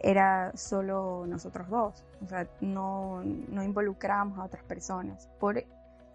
era 0.00 0.52
solo 0.56 1.26
nosotros 1.26 1.68
dos, 1.68 2.04
o 2.24 2.28
sea, 2.28 2.48
no, 2.60 3.22
no 3.22 3.62
involucrábamos 3.62 4.38
a 4.38 4.44
otras 4.44 4.64
personas, 4.64 5.28
por, 5.38 5.62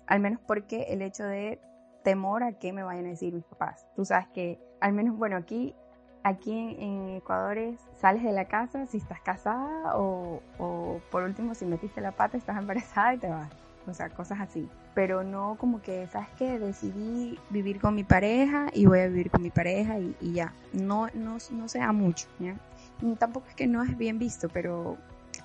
al 0.08 0.20
menos 0.20 0.42
porque 0.46 0.88
el 0.90 1.02
hecho 1.02 1.24
de 1.24 1.62
temor 2.04 2.44
a 2.44 2.54
qué 2.54 2.74
me 2.74 2.84
vayan 2.84 3.06
a 3.06 3.10
decir 3.10 3.34
mis 3.34 3.46
papás. 3.46 3.86
Tú 3.96 4.06
sabes 4.06 4.28
que, 4.30 4.60
al 4.80 4.94
menos, 4.94 5.18
bueno, 5.18 5.36
aquí, 5.36 5.76
aquí 6.24 6.78
en, 6.80 7.10
Ecuador 7.18 7.58
es, 7.58 7.80
sales 8.00 8.24
de 8.24 8.32
la 8.32 8.46
casa 8.46 8.86
si 8.88 8.98
estás 8.98 9.22
casada 9.22 9.98
o, 9.98 10.42
o 10.58 11.02
por 11.12 11.24
último 11.24 11.54
si 11.54 11.66
metiste 11.66 12.02
la 12.02 12.12
pata, 12.12 12.38
estás 12.38 12.58
embarazada 12.58 13.14
y 13.16 13.18
te 13.18 13.30
vas 13.30 13.67
o 13.88 13.94
sea, 13.94 14.10
cosas 14.10 14.40
así. 14.40 14.70
Pero 14.94 15.24
no 15.24 15.56
como 15.60 15.82
que, 15.82 16.08
¿sabes 16.08 16.30
qué? 16.38 16.60
Decidí 16.60 17.40
vivir 17.50 17.80
con 17.80 17.96
mi 17.96 18.04
pareja 18.04 18.68
y 18.74 18.86
voy 18.86 19.00
a 19.00 19.08
vivir 19.08 19.32
con 19.32 19.42
mi 19.42 19.50
pareja 19.50 20.00
y, 20.00 20.34
ya. 20.34 20.54
No, 20.74 21.08
no, 21.14 21.38
no 21.52 21.68
se 21.68 21.80
da 21.80 21.92
mucho, 21.92 22.28
¿ya? 22.40 22.56
Y 23.02 23.16
tampoco 23.16 23.48
es 23.50 23.56
que 23.56 23.68
no 23.68 23.84
es 23.84 23.98
bien 23.98 24.20
visto, 24.20 24.50
pero 24.50 24.98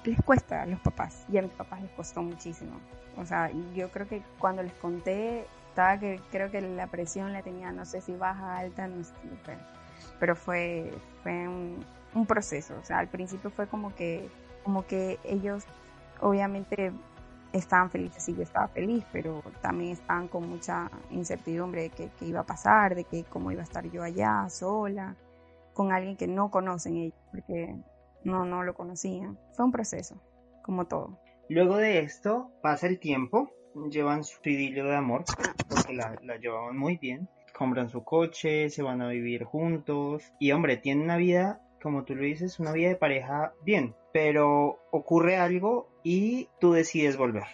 les 0.05 0.21
cuesta 0.23 0.63
a 0.63 0.67
los 0.67 0.81
papás 0.81 1.25
y 1.29 1.39
a 1.39 1.43
mis 1.43 1.53
papás 1.53 1.83
les 1.83 1.91
costó 1.93 2.23
muchísimo. 2.23 2.73
O 3.17 3.27
sea, 3.27 3.51
yo 3.75 3.91
creo 3.91 4.09
que 4.09 4.23
cuando 4.39 4.63
les 4.63 4.73
conté, 4.75 5.47
estaba 5.69 5.99
que 5.99 6.21
creo 6.31 6.51
que 6.51 6.61
la 6.61 6.87
presión 6.87 7.33
la 7.33 7.43
tenía, 7.43 7.73
no 7.73 7.85
sé 7.85 8.01
si 8.01 8.15
baja, 8.15 8.59
alta, 8.59 8.87
no 8.89 9.05
sé, 9.05 9.13
pero, 9.45 9.59
pero 10.19 10.37
fue, 10.37 10.93
fue 11.23 11.47
un, 11.47 11.85
un 12.15 12.27
proceso. 12.27 12.75
O 12.81 12.85
sea, 12.85 12.99
al 12.99 13.09
principio 13.09 13.51
fue 13.51 13.67
como 13.67 13.95
que, 13.95 14.29
como 14.65 14.87
que 14.87 15.19
ellos 15.25 15.65
obviamente 16.21 16.93
estaban 17.53 17.91
felices 17.91 18.29
y 18.29 18.35
yo 18.35 18.43
estaba 18.43 18.69
feliz, 18.69 19.05
pero 19.13 19.43
también 19.61 19.93
estaban 19.93 20.29
con 20.29 20.49
mucha 20.49 20.91
incertidumbre 21.11 21.83
de 21.83 21.91
qué, 21.91 22.11
iba 22.23 22.41
a 22.41 22.47
pasar, 22.47 22.95
de 22.95 23.05
que 23.05 23.25
cómo 23.25 23.53
iba 23.53 23.61
a 23.61 23.65
estar 23.65 23.89
yo 23.91 24.03
allá 24.03 24.49
sola, 24.49 25.17
con 25.75 25.93
alguien 25.93 26.17
que 26.17 26.27
no 26.27 26.51
conocen 26.51 26.97
ellos, 26.97 27.19
porque 27.31 27.77
no, 28.25 28.45
no 28.45 28.63
lo 28.63 28.75
conocían. 28.75 29.39
Fue 29.53 29.65
un 29.65 29.73
proceso, 29.73 30.21
como 30.63 30.87
todo. 30.87 31.19
Luego 31.49 31.77
de 31.77 32.01
esto 32.01 32.51
pasa 32.63 32.87
el 32.87 32.99
tiempo, 32.99 33.51
llevan 33.91 34.25
su 34.25 34.41
idilio 34.45 34.85
de 34.85 34.97
amor, 34.97 35.25
porque 35.69 35.93
la, 35.93 36.17
la 36.23 36.37
llevaban 36.37 36.77
muy 36.77 36.97
bien, 36.97 37.29
compran 37.57 37.89
su 37.89 38.03
coche, 38.05 38.71
se 38.71 38.83
van 38.83 39.03
a 39.03 39.09
vivir 39.09 39.45
juntos 39.45 40.33
y 40.39 40.53
hombre, 40.53 40.77
tienen 40.77 41.05
una 41.05 41.17
vida 41.17 41.61
como 41.83 42.05
tú 42.05 42.15
lo 42.15 42.23
dices, 42.23 42.61
una 42.61 42.73
vida 42.73 42.91
de 42.91 42.97
pareja 42.97 43.53
bien, 43.65 43.95
pero 44.13 44.79
ocurre 44.93 45.37
algo 45.37 45.89
y 46.03 46.49
tú 46.61 46.73
decides 46.73 47.17
volver. 47.17 47.45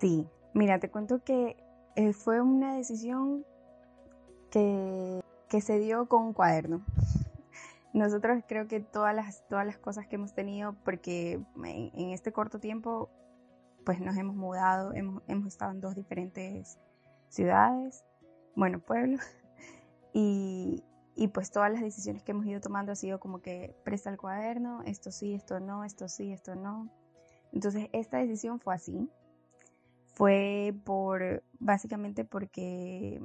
Sí, 0.00 0.26
mira, 0.54 0.78
te 0.78 0.90
cuento 0.90 1.22
que 1.24 1.56
eh, 1.96 2.12
fue 2.12 2.40
una 2.40 2.76
decisión 2.76 3.44
que, 4.50 5.20
que 5.48 5.60
se 5.60 5.78
dio 5.78 6.06
con 6.06 6.22
un 6.22 6.32
cuaderno. 6.32 6.84
Nosotros 7.92 8.42
creo 8.46 8.68
que 8.68 8.80
todas 8.80 9.14
las, 9.14 9.46
todas 9.48 9.66
las 9.66 9.78
cosas 9.78 10.06
que 10.06 10.16
hemos 10.16 10.34
tenido, 10.34 10.74
porque 10.84 11.40
en, 11.64 12.10
este 12.10 12.32
corto 12.32 12.60
tiempo 12.60 13.10
pues 13.84 14.00
nos 14.00 14.16
hemos 14.16 14.36
mudado, 14.36 14.92
hemos, 14.92 15.22
hemos 15.26 15.46
estado 15.46 15.72
en 15.72 15.80
dos 15.80 15.94
diferentes 15.94 16.78
ciudades, 17.28 18.04
bueno, 18.54 18.80
pueblos, 18.80 19.22
y, 20.12 20.84
y 21.16 21.28
pues 21.28 21.50
todas 21.50 21.72
las 21.72 21.80
decisiones 21.80 22.22
que 22.22 22.32
hemos 22.32 22.44
ido 22.46 22.60
tomando 22.60 22.92
ha 22.92 22.96
sido 22.96 23.18
como 23.18 23.40
que 23.40 23.74
presta 23.84 24.10
el 24.10 24.18
cuaderno, 24.18 24.82
esto 24.84 25.10
sí, 25.10 25.34
esto 25.34 25.58
no, 25.58 25.84
esto 25.84 26.08
sí, 26.08 26.32
esto 26.32 26.54
no. 26.54 26.90
Entonces 27.52 27.88
esta 27.92 28.18
decisión 28.18 28.60
fue 28.60 28.74
así. 28.74 29.10
Fue 30.14 30.74
por, 30.84 31.44
básicamente 31.60 32.24
porque, 32.24 33.20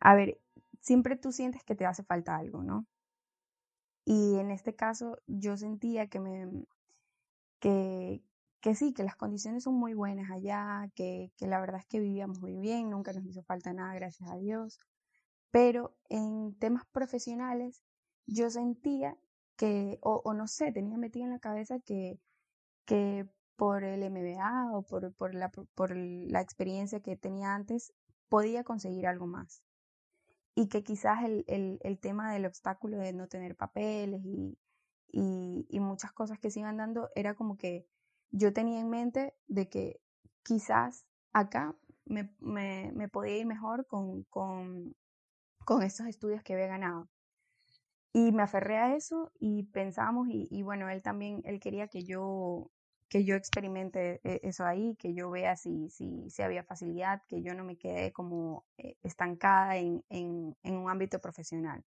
a 0.00 0.14
ver, 0.14 0.40
siempre 0.80 1.16
tú 1.16 1.32
sientes 1.32 1.64
que 1.64 1.74
te 1.76 1.86
hace 1.86 2.02
falta 2.04 2.36
algo, 2.36 2.62
¿no? 2.62 2.86
Y 4.04 4.36
en 4.38 4.50
este 4.50 4.74
caso 4.74 5.18
yo 5.26 5.56
sentía 5.56 6.08
que 6.08 6.20
me, 6.20 6.48
que, 7.60 8.22
que 8.60 8.74
sí, 8.74 8.92
que 8.92 9.04
las 9.04 9.16
condiciones 9.16 9.64
son 9.64 9.74
muy 9.74 9.94
buenas 9.94 10.30
allá, 10.30 10.90
que, 10.94 11.32
que 11.36 11.46
la 11.46 11.60
verdad 11.60 11.80
es 11.80 11.86
que 11.86 12.00
vivíamos 12.00 12.40
muy 12.40 12.56
bien, 12.56 12.90
nunca 12.90 13.12
nos 13.12 13.24
hizo 13.24 13.42
falta 13.44 13.72
nada, 13.72 13.94
gracias 13.94 14.30
a 14.30 14.36
Dios. 14.36 14.80
Pero 15.50 15.94
en 16.08 16.54
temas 16.58 16.84
profesionales 16.92 17.82
yo 18.26 18.50
sentía 18.50 19.16
que, 19.56 19.98
o, 20.02 20.20
o 20.24 20.34
no 20.34 20.48
sé, 20.48 20.72
tenía 20.72 20.98
metido 20.98 21.24
en 21.26 21.32
la 21.32 21.38
cabeza 21.38 21.78
que, 21.80 22.18
que 22.84 23.26
por 23.56 23.84
el 23.84 24.10
MBA 24.10 24.72
o 24.72 24.82
por, 24.82 25.12
por, 25.14 25.34
la, 25.34 25.50
por 25.50 25.96
la 25.96 26.40
experiencia 26.40 27.00
que 27.00 27.16
tenía 27.16 27.54
antes, 27.54 27.92
podía 28.28 28.64
conseguir 28.64 29.06
algo 29.06 29.26
más. 29.26 29.62
Y 30.54 30.68
que 30.68 30.82
quizás 30.84 31.24
el, 31.24 31.44
el, 31.48 31.78
el 31.82 31.98
tema 31.98 32.32
del 32.32 32.46
obstáculo 32.46 32.96
de 32.98 33.12
no 33.12 33.28
tener 33.28 33.56
papeles 33.56 34.22
y, 34.24 34.58
y, 35.10 35.66
y, 35.68 35.80
muchas 35.80 36.12
cosas 36.12 36.38
que 36.38 36.50
se 36.50 36.60
iban 36.60 36.76
dando 36.76 37.10
era 37.14 37.34
como 37.34 37.56
que 37.56 37.86
yo 38.30 38.52
tenía 38.52 38.80
en 38.80 38.90
mente 38.90 39.34
de 39.46 39.68
que 39.68 40.00
quizás 40.42 41.06
acá 41.32 41.74
me, 42.04 42.34
me, 42.40 42.92
me 42.94 43.08
podía 43.08 43.36
ir 43.36 43.46
mejor 43.46 43.86
con, 43.86 44.24
con, 44.24 44.94
con 45.64 45.82
estos 45.82 46.06
estudios 46.06 46.42
que 46.42 46.54
había 46.54 46.66
ganado. 46.66 47.08
Y 48.16 48.30
me 48.30 48.44
aferré 48.44 48.78
a 48.78 48.94
eso 48.94 49.32
y 49.40 49.64
pensamos, 49.64 50.28
y, 50.30 50.62
bueno, 50.62 50.88
él 50.88 51.02
también, 51.02 51.42
él 51.44 51.58
quería 51.60 51.88
que 51.88 52.04
yo 52.04 52.70
que 53.08 53.24
yo 53.24 53.36
experimente 53.36 54.20
eh, 54.24 54.40
eso 54.44 54.64
ahí, 54.64 54.96
que 54.96 55.14
yo 55.14 55.30
vea 55.30 55.56
si, 55.56 55.88
si, 55.90 56.30
si 56.30 56.42
había 56.42 56.64
facilidad, 56.64 57.22
que 57.28 57.42
yo 57.42 57.54
no 57.54 57.64
me 57.64 57.76
quede 57.76 58.12
como 58.12 58.64
eh, 58.78 58.96
estancada 59.02 59.76
en, 59.76 60.04
en, 60.08 60.54
un 60.76 60.90
ámbito 60.90 61.20
profesional. 61.20 61.84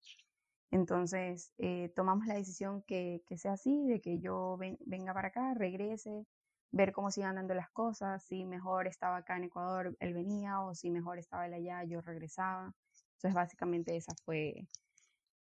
Entonces, 0.70 1.52
eh, 1.58 1.92
tomamos 1.96 2.26
la 2.26 2.34
decisión 2.34 2.82
que, 2.82 3.22
que, 3.26 3.38
sea 3.38 3.52
así, 3.54 3.86
de 3.86 4.00
que 4.00 4.18
yo 4.20 4.56
ven, 4.58 4.78
venga 4.86 5.14
para 5.14 5.28
acá, 5.28 5.54
regrese, 5.54 6.26
ver 6.72 6.92
cómo 6.92 7.10
sigan 7.10 7.36
dando 7.36 7.54
las 7.54 7.70
cosas, 7.70 8.24
si 8.24 8.44
mejor 8.46 8.86
estaba 8.86 9.18
acá 9.18 9.36
en 9.36 9.44
Ecuador, 9.44 9.96
él 10.00 10.14
venía, 10.14 10.60
o 10.60 10.74
si 10.74 10.90
mejor 10.90 11.18
estaba 11.18 11.46
él 11.46 11.54
allá, 11.54 11.84
yo 11.84 12.00
regresaba. 12.02 12.72
Entonces, 13.16 13.34
básicamente 13.34 13.96
esa 13.96 14.14
fue 14.24 14.66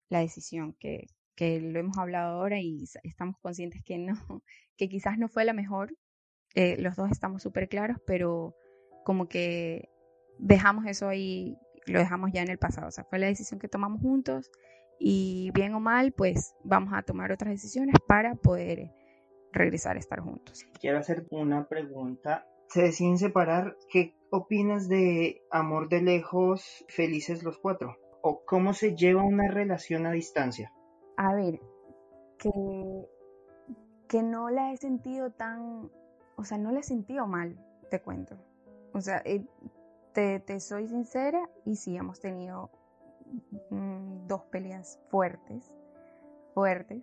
la 0.09 0.21
decisión 0.21 0.75
que, 0.75 1.07
que 1.35 1.61
lo 1.61 1.79
hemos 1.79 1.99
hablado 1.99 2.37
ahora 2.37 2.61
y 2.61 2.85
estamos 3.03 3.37
conscientes 3.41 3.83
que 3.85 3.99
no, 3.99 4.15
que 4.77 4.89
quizás 4.89 5.19
no 5.19 5.29
fue 5.29 5.45
la 5.45 5.53
mejor. 5.53 5.97
Eh, 6.55 6.77
los 6.79 6.97
dos 6.97 7.11
estamos 7.11 7.43
súper 7.43 7.69
claros, 7.69 7.99
pero 8.07 8.55
como 9.05 9.29
que 9.29 9.89
dejamos 10.39 10.87
eso 10.87 11.09
ahí, 11.09 11.57
lo 11.87 11.99
dejamos 11.99 12.31
ya 12.33 12.43
en 12.43 12.51
el 12.51 12.59
pasado. 12.59 12.89
O 12.89 12.91
sea, 12.91 13.05
fue 13.05 13.19
la 13.19 13.27
decisión 13.27 13.61
que 13.61 13.69
tomamos 13.69 14.01
juntos 14.01 14.51
y 14.99 15.51
bien 15.55 15.75
o 15.75 15.81
mal, 15.81 16.13
pues 16.13 16.55
vamos 16.65 16.93
a 16.95 17.03
tomar 17.03 17.31
otras 17.31 17.53
decisiones 17.53 17.95
para 18.07 18.35
poder 18.35 18.91
regresar 19.53 19.97
a 19.97 20.01
estar 20.01 20.21
juntos. 20.21 20.67
Quiero 20.81 20.99
hacer 20.99 21.27
una 21.31 21.69
pregunta. 21.69 22.47
¿Se 22.69 22.83
deciden 22.83 23.17
separar? 23.17 23.77
¿Qué 23.91 24.15
opinas 24.31 24.89
de 24.89 25.41
amor 25.51 25.89
de 25.89 26.03
lejos, 26.03 26.85
felices 26.89 27.43
los 27.43 27.59
cuatro? 27.59 27.97
¿O 28.23 28.45
cómo 28.45 28.73
se 28.73 28.97
lleva 28.97 29.23
una 29.23 29.49
relación 29.49 30.07
a 30.07 30.13
distancia? 30.13 30.73
A 31.17 31.35
ver, 31.35 31.61
que, 32.39 33.09
que 34.09 34.23
no 34.23 34.51
la 34.51 34.73
he 34.73 34.77
sentido 34.77 35.31
tan, 35.31 35.91
o 36.37 36.45
sea, 36.45 36.59
no 36.59 36.73
la 36.73 36.81
he 36.81 36.85
sentido 36.85 37.27
mal, 37.27 37.57
te 37.91 38.01
cuento. 38.01 38.37
O 38.93 39.01
sea, 39.01 39.23
eh, 39.25 39.45
te, 40.13 40.41
te 40.41 40.61
soy 40.61 40.89
sincera 40.89 41.49
y 41.65 41.77
sí, 41.77 41.97
hemos 41.97 42.21
tenido 42.21 42.71
mm, 43.71 44.27
dos 44.27 44.43
peleas 44.45 45.01
fuertes, 45.11 45.73
fuertes, 46.55 47.03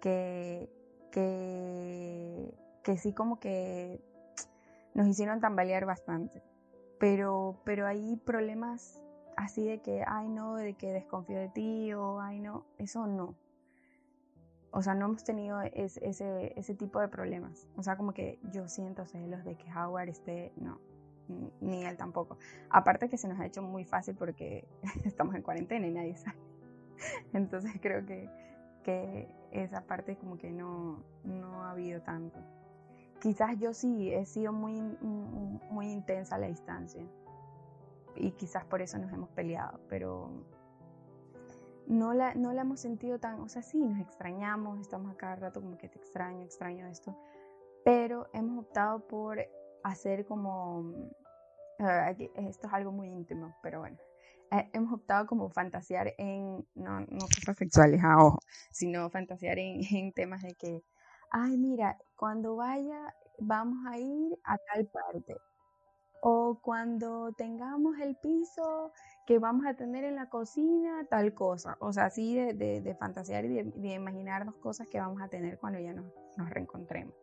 que, 0.00 0.68
que, 1.10 2.54
que 2.82 2.96
sí 2.98 3.12
como 3.12 3.38
que 3.38 4.00
nos 4.94 5.06
hicieron 5.06 5.40
tambalear 5.40 5.86
bastante. 5.86 6.42
Pero, 6.98 7.60
pero 7.64 7.86
hay 7.86 8.16
problemas 8.24 9.02
así 9.42 9.66
de 9.66 9.80
que, 9.80 10.04
ay 10.06 10.28
no, 10.28 10.54
de 10.54 10.74
que 10.74 10.92
desconfío 10.92 11.38
de 11.38 11.48
ti 11.48 11.92
o 11.92 12.20
ay 12.20 12.40
no, 12.40 12.64
eso 12.78 13.06
no. 13.06 13.34
O 14.70 14.82
sea, 14.82 14.94
no 14.94 15.06
hemos 15.06 15.22
tenido 15.22 15.60
ese, 15.60 16.00
ese, 16.56 16.74
tipo 16.74 16.98
de 17.00 17.08
problemas. 17.08 17.68
O 17.76 17.82
sea, 17.82 17.96
como 17.96 18.14
que 18.14 18.38
yo 18.52 18.68
siento 18.68 19.04
celos 19.04 19.44
de 19.44 19.56
que 19.56 19.70
Howard 19.70 20.08
esté, 20.08 20.52
no, 20.56 20.80
ni 21.60 21.84
él 21.84 21.96
tampoco. 21.98 22.38
Aparte 22.70 23.10
que 23.10 23.18
se 23.18 23.28
nos 23.28 23.38
ha 23.38 23.44
hecho 23.44 23.62
muy 23.62 23.84
fácil 23.84 24.14
porque 24.14 24.66
estamos 25.04 25.34
en 25.34 25.42
cuarentena 25.42 25.86
y 25.86 25.90
nadie 25.90 26.16
sabe. 26.16 26.38
Entonces 27.34 27.72
creo 27.82 28.06
que, 28.06 28.30
que 28.82 29.28
esa 29.50 29.82
parte 29.82 30.16
como 30.16 30.38
que 30.38 30.50
no, 30.50 31.02
no 31.24 31.64
ha 31.64 31.72
habido 31.72 32.00
tanto. 32.00 32.38
Quizás 33.20 33.58
yo 33.58 33.74
sí 33.74 34.12
he 34.12 34.24
sido 34.24 34.52
muy, 34.52 34.80
muy 34.80 35.92
intensa 35.92 36.36
a 36.36 36.38
la 36.38 36.46
distancia 36.46 37.04
y 38.16 38.32
quizás 38.32 38.64
por 38.64 38.82
eso 38.82 38.98
nos 38.98 39.12
hemos 39.12 39.30
peleado, 39.30 39.80
pero 39.88 40.30
no 41.86 42.14
la, 42.14 42.34
no 42.34 42.52
la 42.52 42.62
hemos 42.62 42.80
sentido 42.80 43.18
tan, 43.18 43.40
o 43.40 43.48
sea, 43.48 43.62
sí, 43.62 43.78
nos 43.78 43.98
extrañamos, 44.00 44.80
estamos 44.80 45.12
a 45.12 45.16
cada 45.16 45.36
rato 45.36 45.60
como 45.60 45.76
que 45.78 45.88
te 45.88 45.98
extraño, 45.98 46.42
extraño 46.42 46.86
esto, 46.86 47.16
pero 47.84 48.28
hemos 48.32 48.64
optado 48.64 49.06
por 49.06 49.38
hacer 49.82 50.24
como, 50.26 50.92
esto 51.78 52.66
es 52.66 52.72
algo 52.72 52.92
muy 52.92 53.08
íntimo, 53.08 53.54
pero 53.62 53.80
bueno, 53.80 53.98
eh, 54.50 54.68
hemos 54.72 54.92
optado 54.92 55.26
como 55.26 55.50
fantasear 55.50 56.14
en, 56.18 56.66
no, 56.74 57.00
no 57.00 57.18
cosas 57.34 57.56
sexuales, 57.56 58.02
a 58.04 58.22
ojo, 58.22 58.38
sino 58.70 59.10
fantasear 59.10 59.58
en, 59.58 59.80
en 59.90 60.12
temas 60.12 60.42
de 60.42 60.54
que, 60.54 60.82
ay, 61.30 61.56
mira, 61.56 61.98
cuando 62.16 62.56
vaya 62.56 63.14
vamos 63.38 63.78
a 63.86 63.98
ir 63.98 64.38
a 64.44 64.56
tal 64.58 64.86
parte 64.86 65.36
o 66.24 66.60
cuando 66.62 67.32
tengamos 67.32 67.98
el 67.98 68.14
piso 68.14 68.92
que 69.26 69.40
vamos 69.40 69.66
a 69.66 69.74
tener 69.74 70.04
en 70.04 70.14
la 70.14 70.28
cocina, 70.28 71.04
tal 71.10 71.34
cosa. 71.34 71.76
O 71.80 71.92
sea, 71.92 72.04
así 72.04 72.36
de, 72.36 72.80
de, 72.80 72.94
fantasear 72.94 73.44
y 73.44 73.60
de, 73.60 73.94
imaginarnos 73.94 74.56
cosas 74.58 74.86
que 74.86 75.00
vamos 75.00 75.20
a 75.20 75.26
tener 75.26 75.58
cuando 75.58 75.80
ya 75.80 75.92
nos, 75.92 76.06
nos 76.36 76.48
reencontremos. 76.48 77.14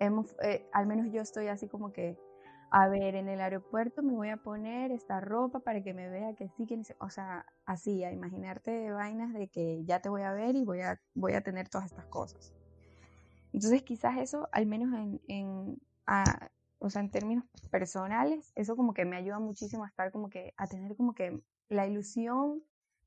Hemos, 0.00 0.34
eh, 0.42 0.66
al 0.72 0.86
menos 0.86 1.12
yo 1.12 1.20
estoy 1.20 1.48
así 1.48 1.68
como 1.68 1.92
que, 1.92 2.18
a 2.70 2.88
ver, 2.88 3.14
en 3.14 3.28
el 3.28 3.38
aeropuerto 3.38 4.02
me 4.02 4.14
voy 4.14 4.30
a 4.30 4.38
poner 4.38 4.90
esta 4.90 5.20
ropa 5.20 5.60
para 5.60 5.82
que 5.82 5.92
me 5.92 6.08
vea 6.08 6.34
que 6.34 6.48
sí, 6.56 6.64
que 6.64 6.80
o 7.00 7.10
sea, 7.10 7.44
así, 7.66 8.02
a 8.02 8.12
imaginarte 8.12 8.90
vainas 8.92 9.34
de 9.34 9.48
que 9.48 9.84
ya 9.84 10.00
te 10.00 10.08
voy 10.08 10.22
a 10.22 10.32
ver 10.32 10.56
y 10.56 10.64
voy 10.64 10.80
a, 10.80 10.98
voy 11.14 11.34
a 11.34 11.42
tener 11.42 11.68
todas 11.68 11.88
estas 11.88 12.06
cosas. 12.06 12.54
Entonces 13.52 13.82
quizás 13.82 14.16
eso, 14.16 14.48
al 14.52 14.64
menos 14.64 14.94
en, 15.26 15.78
o 16.78 16.90
sea, 16.90 17.02
en 17.02 17.10
términos 17.10 17.44
personales, 17.70 18.52
eso 18.54 18.76
como 18.76 18.94
que 18.94 19.04
me 19.04 19.16
ayuda 19.16 19.38
muchísimo 19.38 19.84
a 19.84 19.88
estar 19.88 20.12
como 20.12 20.30
que, 20.30 20.54
a 20.56 20.66
tener 20.66 20.96
como 20.96 21.14
que 21.14 21.40
la 21.68 21.86
ilusión 21.86 22.62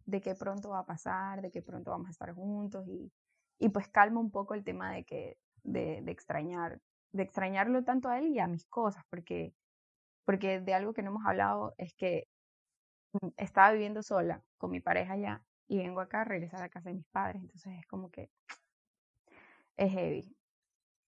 de 0.06 0.22
que 0.22 0.36
pronto 0.36 0.70
va 0.70 0.80
a 0.80 0.86
pasar, 0.86 1.42
de 1.42 1.52
que 1.52 1.62
pronto 1.62 1.92
vamos 1.92 2.08
a 2.08 2.12
estar 2.12 2.34
juntos 2.34 2.88
y, 2.88 3.12
y 3.60 3.70
pues 3.70 3.88
calma 3.88 4.20
un 4.20 4.32
poco 4.32 4.54
el 4.54 4.64
tema 4.64 4.92
de 4.92 5.06
que, 5.06 5.38
de, 5.64 6.02
de, 6.02 6.12
extrañar, 6.12 6.82
de 7.12 7.24
extrañarlo 7.24 7.84
tanto 7.84 8.10
a 8.10 8.20
él 8.20 8.28
y 8.28 8.40
a 8.40 8.48
mis 8.48 8.66
cosas, 8.66 9.04
porque, 9.10 9.54
porque 10.26 10.60
de 10.60 10.74
algo 10.74 10.94
que 10.94 11.04
no 11.04 11.12
hemos 11.12 11.26
hablado 11.26 11.74
es 11.78 11.94
que 11.94 12.28
estaba 13.38 13.72
viviendo 13.72 14.04
sola 14.04 14.42
con 14.58 14.72
mi 14.72 14.80
pareja 14.80 15.18
ya 15.18 15.44
y 15.68 15.78
vengo 15.78 16.02
acá 16.02 16.22
a 16.22 16.26
regresar 16.26 16.62
a 16.64 16.70
casa 16.70 16.90
de 16.90 16.96
mis 16.96 17.08
padres, 17.08 17.42
entonces 17.42 17.74
es 17.80 17.88
como 17.88 18.10
que 18.10 18.30
es 19.78 19.92
heavy, 19.92 20.36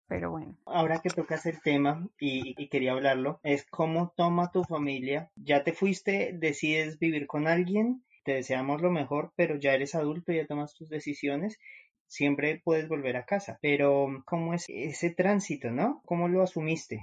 pero 0.08 0.32
bueno. 0.32 0.58
Ahora 0.66 1.00
que 1.02 1.10
tocas 1.10 1.46
el 1.46 1.62
tema 1.62 2.08
y, 2.20 2.56
y, 2.62 2.70
quería 2.70 2.94
hablarlo, 2.94 3.40
es 3.44 3.66
cómo 3.66 4.14
toma 4.16 4.52
tu 4.52 4.64
familia. 4.64 5.32
Ya 5.36 5.64
te 5.64 5.74
fuiste, 5.74 6.32
decides 6.34 7.00
vivir 7.00 7.28
con 7.28 7.48
alguien, 7.48 8.04
te 8.24 8.34
deseamos 8.34 8.82
lo 8.82 8.92
mejor, 8.92 9.34
pero 9.36 9.56
ya 9.58 9.74
eres 9.74 9.96
adulto, 9.96 10.32
ya 10.32 10.48
tomas 10.48 10.74
tus 10.74 10.90
decisiones. 10.90 11.60
Siempre 12.08 12.62
puedes 12.64 12.88
volver 12.88 13.18
a 13.18 13.26
casa, 13.26 13.58
pero 13.62 14.08
¿cómo 14.26 14.54
es 14.54 14.66
ese 14.68 15.10
tránsito, 15.10 15.72
no? 15.72 16.02
¿Cómo 16.06 16.28
lo 16.28 16.44
asumiste? 16.44 17.00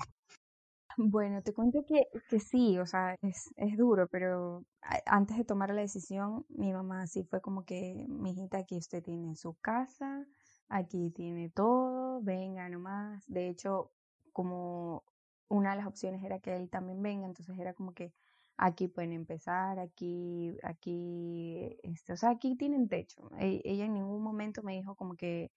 Bueno, 0.97 1.43
te 1.43 1.53
cuento 1.53 1.85
que, 1.87 2.09
que 2.29 2.41
sí, 2.41 2.79
o 2.79 2.87
sea, 2.87 3.17
es, 3.23 3.51
es 3.57 3.77
duro, 3.77 4.07
pero 4.09 4.65
antes 5.07 5.37
de 5.37 5.45
tomar 5.45 5.71
la 5.71 5.81
decisión, 5.81 6.45
mi 6.49 6.73
mamá 6.73 7.07
sí 7.07 7.25
fue 7.25 7.41
como 7.41 7.65
que, 7.65 8.07
mi 8.09 8.33
hijita, 8.33 8.59
aquí 8.59 8.77
usted 8.77 9.03
tiene 9.03 9.35
su 9.37 9.55
casa, 9.55 10.27
aquí 10.71 11.11
tiene 11.11 11.51
todo, 11.51 12.23
venga 12.23 12.69
nomás. 12.71 13.25
De 13.29 13.49
hecho, 13.49 13.93
como 14.33 15.05
una 15.49 15.71
de 15.73 15.77
las 15.79 15.87
opciones 15.87 16.23
era 16.25 16.39
que 16.41 16.57
él 16.57 16.71
también 16.71 17.03
venga, 17.03 17.27
entonces 17.27 17.59
era 17.59 17.75
como 17.75 17.93
que 17.93 18.13
aquí 18.57 18.89
pueden 18.89 19.13
empezar, 19.13 19.79
aquí, 19.79 20.57
aquí, 20.63 21.77
este, 21.83 22.13
o 22.15 22.17
sea, 22.17 22.31
aquí 22.31 22.57
tienen 22.57 22.89
techo. 22.89 23.31
E, 23.39 23.61
ella 23.65 23.85
en 23.87 23.95
ningún 23.95 24.23
momento 24.23 24.63
me 24.63 24.75
dijo 24.75 24.95
como 24.95 25.17
que 25.17 25.51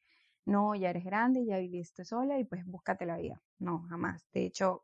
no, 0.45 0.75
ya 0.75 0.89
eres 0.89 1.05
grande, 1.05 1.45
ya 1.45 1.57
viviste 1.59 2.05
sola 2.05 2.39
y 2.39 2.45
pues 2.45 2.65
búscate 2.65 3.05
la 3.05 3.17
vida. 3.17 3.41
No, 3.59 3.83
jamás. 3.89 4.27
De 4.33 4.45
hecho, 4.45 4.83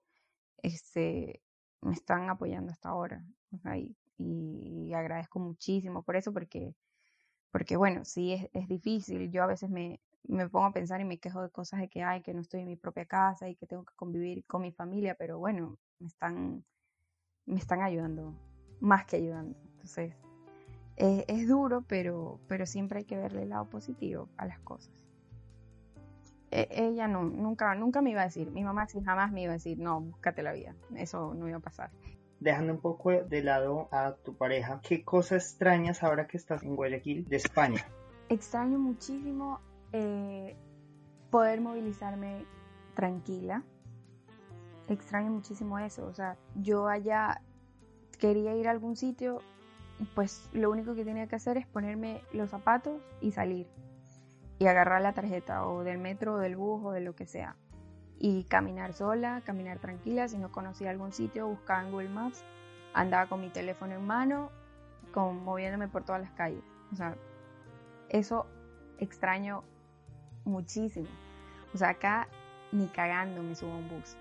este, 0.64 1.42
me 1.82 1.94
están 1.94 2.30
apoyando 2.30 2.72
hasta 2.72 2.90
ahora. 2.90 3.24
y, 3.76 3.96
y, 4.18 4.94
agradezco 4.94 5.40
muchísimo 5.40 6.04
por 6.04 6.16
eso, 6.18 6.34
porque, 6.34 6.76
porque 7.52 7.78
bueno, 7.78 8.06
sí 8.06 8.34
es, 8.34 8.50
es 8.54 8.68
difícil. 8.68 9.32
Yo 9.32 9.44
a 9.44 9.48
veces 9.48 9.70
me, 9.70 10.02
me 10.28 10.48
pongo 10.50 10.66
a 10.66 10.74
pensar 10.74 11.02
y 11.02 11.06
me 11.06 11.20
quejo 11.20 11.42
de 11.42 11.50
cosas 11.50 11.80
de 11.80 11.90
que 11.90 12.04
hay, 12.04 12.22
que 12.22 12.34
no 12.34 12.42
estoy 12.42 12.62
en 12.62 12.68
mi 12.68 12.76
propia 12.76 13.06
casa 13.06 13.50
y 13.50 13.56
que 13.56 13.66
tengo 13.66 13.84
que 13.84 13.94
convivir 13.96 14.46
con 14.46 14.62
mi 14.62 14.72
familia, 14.72 15.16
pero 15.16 15.40
bueno, 15.40 15.78
me 16.00 16.08
están, 16.08 16.64
me 17.46 17.60
están 17.60 17.82
ayudando, 17.82 18.34
más 18.80 19.06
que 19.06 19.18
ayudando. 19.18 19.58
Entonces, 19.72 20.14
es 21.00 21.48
duro, 21.48 21.84
pero, 21.88 22.40
pero 22.48 22.66
siempre 22.66 23.00
hay 23.00 23.06
que 23.06 23.18
verle 23.18 23.44
el 23.44 23.50
lado 23.50 23.66
positivo 23.66 24.30
a 24.38 24.46
las 24.46 24.60
cosas. 24.60 24.94
E, 26.52 26.68
ella 26.72 27.08
no, 27.08 27.24
nunca, 27.24 27.74
nunca 27.76 28.02
me 28.02 28.12
iba 28.12 28.22
a 28.22 28.26
decir, 28.26 28.52
mi 28.52 28.64
mamá 28.64 28.88
sí 28.88 29.02
jamás 29.02 29.32
me 29.32 29.44
iba 29.44 29.52
a 29.52 29.56
decir, 29.56 29.80
no, 29.80 30.02
búscate 30.02 30.44
la 30.44 30.52
vida, 30.52 30.76
eso 30.96 31.34
no 31.34 31.48
iba 31.48 31.58
a 31.58 31.62
pasar. 31.62 31.92
Dejando 32.40 32.74
un 32.74 32.82
poco 32.82 33.12
de 33.12 33.44
lado 33.44 33.90
a 33.92 34.16
tu 34.16 34.36
pareja, 34.36 34.82
¿qué 34.82 35.04
cosas 35.04 35.44
extrañas 35.44 36.04
ahora 36.04 36.28
que 36.28 36.38
estás 36.38 36.64
en 36.64 36.76
Guayaquil 36.76 37.28
de 37.28 37.36
España? 37.38 37.86
Extraño 38.30 38.80
muchísimo 38.80 39.60
eh, 39.94 40.56
poder 41.30 41.62
movilizarme 41.62 42.46
tranquila. 42.96 43.64
Extraño 44.88 45.32
muchísimo 45.32 45.78
eso, 45.78 46.06
o 46.08 46.14
sea, 46.14 46.38
yo 46.56 46.88
allá 46.88 47.42
quería 48.18 48.56
ir 48.56 48.68
a 48.68 48.72
algún 48.72 48.96
sitio, 48.96 49.42
pues 50.16 50.50
lo 50.52 50.72
único 50.72 50.96
que 50.96 51.06
tenía 51.06 51.28
que 51.28 51.36
hacer 51.36 51.58
es 51.58 51.68
ponerme 51.68 52.22
los 52.34 52.50
zapatos 52.50 53.02
y 53.22 53.32
salir 53.32 53.68
y 54.58 54.66
agarrar 54.66 55.02
la 55.02 55.14
tarjeta 55.14 55.68
o 55.68 55.84
del 55.84 56.00
metro 56.00 56.36
o 56.36 56.38
del 56.38 56.56
bus 56.56 56.84
o 56.84 56.92
de 56.92 57.02
lo 57.02 57.16
que 57.16 57.28
sea 57.28 57.56
y 58.20 58.44
caminar 58.44 58.94
sola, 58.94 59.42
caminar 59.46 59.80
tranquila, 59.80 60.28
si 60.28 60.38
no 60.38 60.52
conocía 60.52 60.90
algún 60.90 61.14
sitio, 61.14 61.48
buscaba 61.48 61.84
en 61.84 61.92
Google 61.92 62.10
Maps, 62.10 62.44
andaba 62.94 63.28
con 63.30 63.40
mi 63.40 63.50
teléfono 63.50 63.96
en 63.96 64.06
mano, 64.06 64.52
con, 65.14 65.44
moviéndome 65.44 65.88
por 65.88 66.04
todas 66.04 66.22
las 66.22 66.32
calles. 66.32 66.62
O 66.92 66.96
sea, 66.96 67.16
eso 68.10 68.46
extraño 68.98 69.64
muchísimo. 70.50 71.08
O 71.74 71.78
sea, 71.78 71.90
acá 71.90 72.28
ni 72.72 72.88
cagando 72.88 73.42
me 73.44 73.56
subo 73.56 73.78
un 73.78 73.90
bus. 73.90 74.16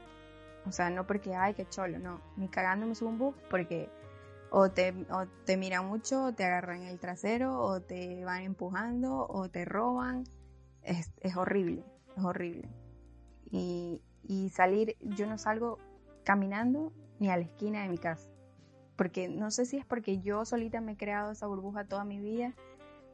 O 0.66 0.72
sea, 0.72 0.90
no 0.90 1.06
porque, 1.06 1.34
ay, 1.34 1.54
qué 1.54 1.66
cholo, 1.68 1.98
no. 1.98 2.20
Ni 2.36 2.48
cagando 2.48 2.86
me 2.86 2.94
subo 2.94 3.10
un 3.10 3.18
bus 3.18 3.34
porque 3.50 3.88
o 4.50 4.70
te, 4.70 4.94
o 5.10 5.26
te 5.44 5.56
mucho, 5.82 6.24
o 6.24 6.32
te 6.32 6.44
agarran 6.44 6.82
el 6.82 6.98
trasero, 6.98 7.60
o 7.60 7.80
te 7.80 8.24
van 8.24 8.42
empujando, 8.42 9.26
o 9.28 9.48
te 9.48 9.64
roban. 9.64 10.24
Es, 10.82 11.10
es 11.20 11.36
horrible, 11.36 11.84
es 12.16 12.24
horrible. 12.24 12.68
Y, 13.50 14.02
y 14.22 14.50
salir, 14.50 14.96
yo 15.00 15.26
no 15.26 15.38
salgo 15.38 15.78
caminando 16.24 16.92
ni 17.18 17.30
a 17.30 17.36
la 17.36 17.44
esquina 17.44 17.82
de 17.82 17.88
mi 17.88 17.98
casa. 17.98 18.28
Porque 18.96 19.28
no 19.28 19.50
sé 19.50 19.64
si 19.64 19.76
es 19.76 19.86
porque 19.86 20.18
yo 20.18 20.44
solita 20.44 20.80
me 20.80 20.92
he 20.92 20.96
creado 20.96 21.30
esa 21.30 21.46
burbuja 21.46 21.84
toda 21.84 22.04
mi 22.04 22.18
vida, 22.18 22.54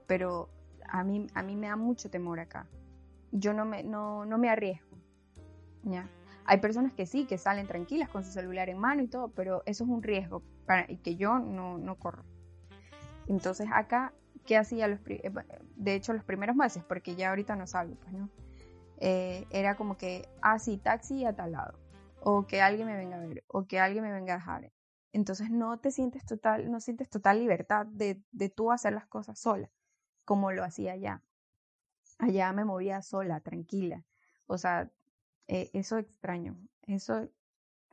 pero 0.07 0.49
a 0.89 1.05
mí, 1.05 1.27
a 1.35 1.43
mí 1.43 1.57
me 1.57 1.69
da 1.69 1.77
mucho 1.77 2.11
temor 2.11 2.41
acá. 2.41 2.67
Yo 3.37 3.53
no 3.53 3.65
me, 3.65 3.83
no, 3.83 4.25
no 4.25 4.39
me 4.39 4.49
arriesgo. 4.49 4.97
¿ya? 5.83 6.09
Hay 6.47 6.61
personas 6.61 6.93
que 6.93 7.07
sí, 7.07 7.27
que 7.27 7.37
salen 7.37 7.67
tranquilas 7.67 8.09
con 8.09 8.25
su 8.25 8.31
celular 8.31 8.69
en 8.69 8.79
mano 8.79 9.03
y 9.03 9.09
todo, 9.09 9.29
pero 9.29 9.63
eso 9.67 9.85
es 9.85 9.91
un 9.91 10.03
riesgo 10.03 10.43
para, 10.67 10.87
que 10.87 11.17
yo 11.17 11.39
no, 11.39 11.79
no 11.79 11.97
corro. 11.97 12.25
Entonces 13.27 13.69
acá, 13.73 14.13
¿qué 14.47 14.57
hacía 14.57 14.87
los, 14.87 15.01
eh, 15.07 15.33
de 15.77 15.95
hecho 15.95 16.13
los 16.13 16.25
primeros 16.25 16.55
meses? 16.55 16.85
Porque 16.85 17.17
ya 17.17 17.31
ahorita 17.31 17.57
no 17.57 17.67
salgo, 17.67 17.97
pues 17.97 18.13
no. 18.13 18.29
Eh, 18.99 19.47
era 19.51 19.75
como 19.75 19.97
que, 19.97 20.29
ah, 20.43 20.59
sí, 20.59 20.77
taxi 20.77 21.25
a 21.25 21.35
tal 21.35 21.53
lado, 21.53 21.79
o 22.21 22.47
que 22.47 22.61
alguien 22.61 22.87
me 22.87 22.97
venga 22.97 23.17
a 23.17 23.21
ver, 23.21 23.43
o 23.49 23.67
que 23.67 23.81
alguien 23.81 24.05
me 24.05 24.13
venga 24.13 24.35
a 24.35 24.37
dejar. 24.37 24.71
Entonces 25.13 25.51
no 25.51 25.79
te 25.79 25.91
sientes 25.91 26.25
total, 26.25 26.71
no 26.71 26.81
sientes 26.81 27.09
total 27.09 27.39
libertad 27.39 27.87
de, 27.87 28.23
de 28.33 28.49
tú 28.51 28.71
hacer 28.71 28.93
las 28.93 29.07
cosas 29.07 29.39
sola, 29.39 29.71
como 30.25 30.53
lo 30.53 30.63
hacía 30.63 30.93
allá. 30.93 31.23
Allá 32.19 32.53
me 32.53 32.65
movía 32.65 33.03
sola, 33.03 33.41
tranquila. 33.41 34.05
O 34.47 34.59
sea, 34.59 34.91
eh, 35.49 35.71
eso 35.73 35.99
extraño. 35.99 36.57
Eso, 36.83 37.29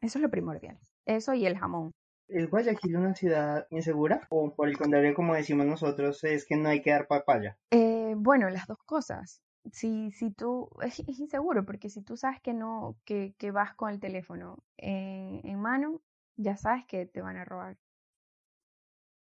eso 0.02 0.18
es 0.18 0.22
lo 0.22 0.30
primordial. 0.30 0.80
Eso 1.06 1.34
y 1.34 1.46
el 1.46 1.58
jamón. 1.58 1.92
¿Es 2.28 2.50
Guayaquil 2.50 2.96
una 2.96 3.14
ciudad 3.14 3.68
insegura? 3.72 4.26
¿O 4.30 4.56
por 4.56 4.70
el 4.70 4.78
contrario, 4.78 5.14
como 5.14 5.36
decimos 5.36 5.66
nosotros, 5.66 6.24
es 6.24 6.46
que 6.46 6.56
no 6.56 6.70
hay 6.70 6.82
que 6.82 6.92
dar 6.92 7.08
papaya? 7.08 7.58
Eh, 7.72 8.14
bueno, 8.16 8.50
las 8.50 8.68
dos 8.68 8.78
cosas. 8.86 9.42
Si, 9.74 10.12
si 10.12 10.32
tú, 10.32 10.70
es, 10.82 11.00
inseguro, 11.08 11.66
porque 11.66 11.90
si 11.90 12.02
tú 12.02 12.16
sabes 12.16 12.40
que 12.42 12.54
no, 12.54 12.98
que, 13.04 13.36
que 13.38 13.52
vas 13.52 13.76
con 13.76 13.92
el 13.92 14.00
teléfono 14.00 14.64
en, 14.78 15.46
en, 15.46 15.60
mano, 15.60 16.02
ya 16.38 16.56
sabes 16.56 16.86
que 16.86 17.06
te 17.06 17.22
van 17.22 17.36
a 17.36 17.44
robar. 17.44 17.78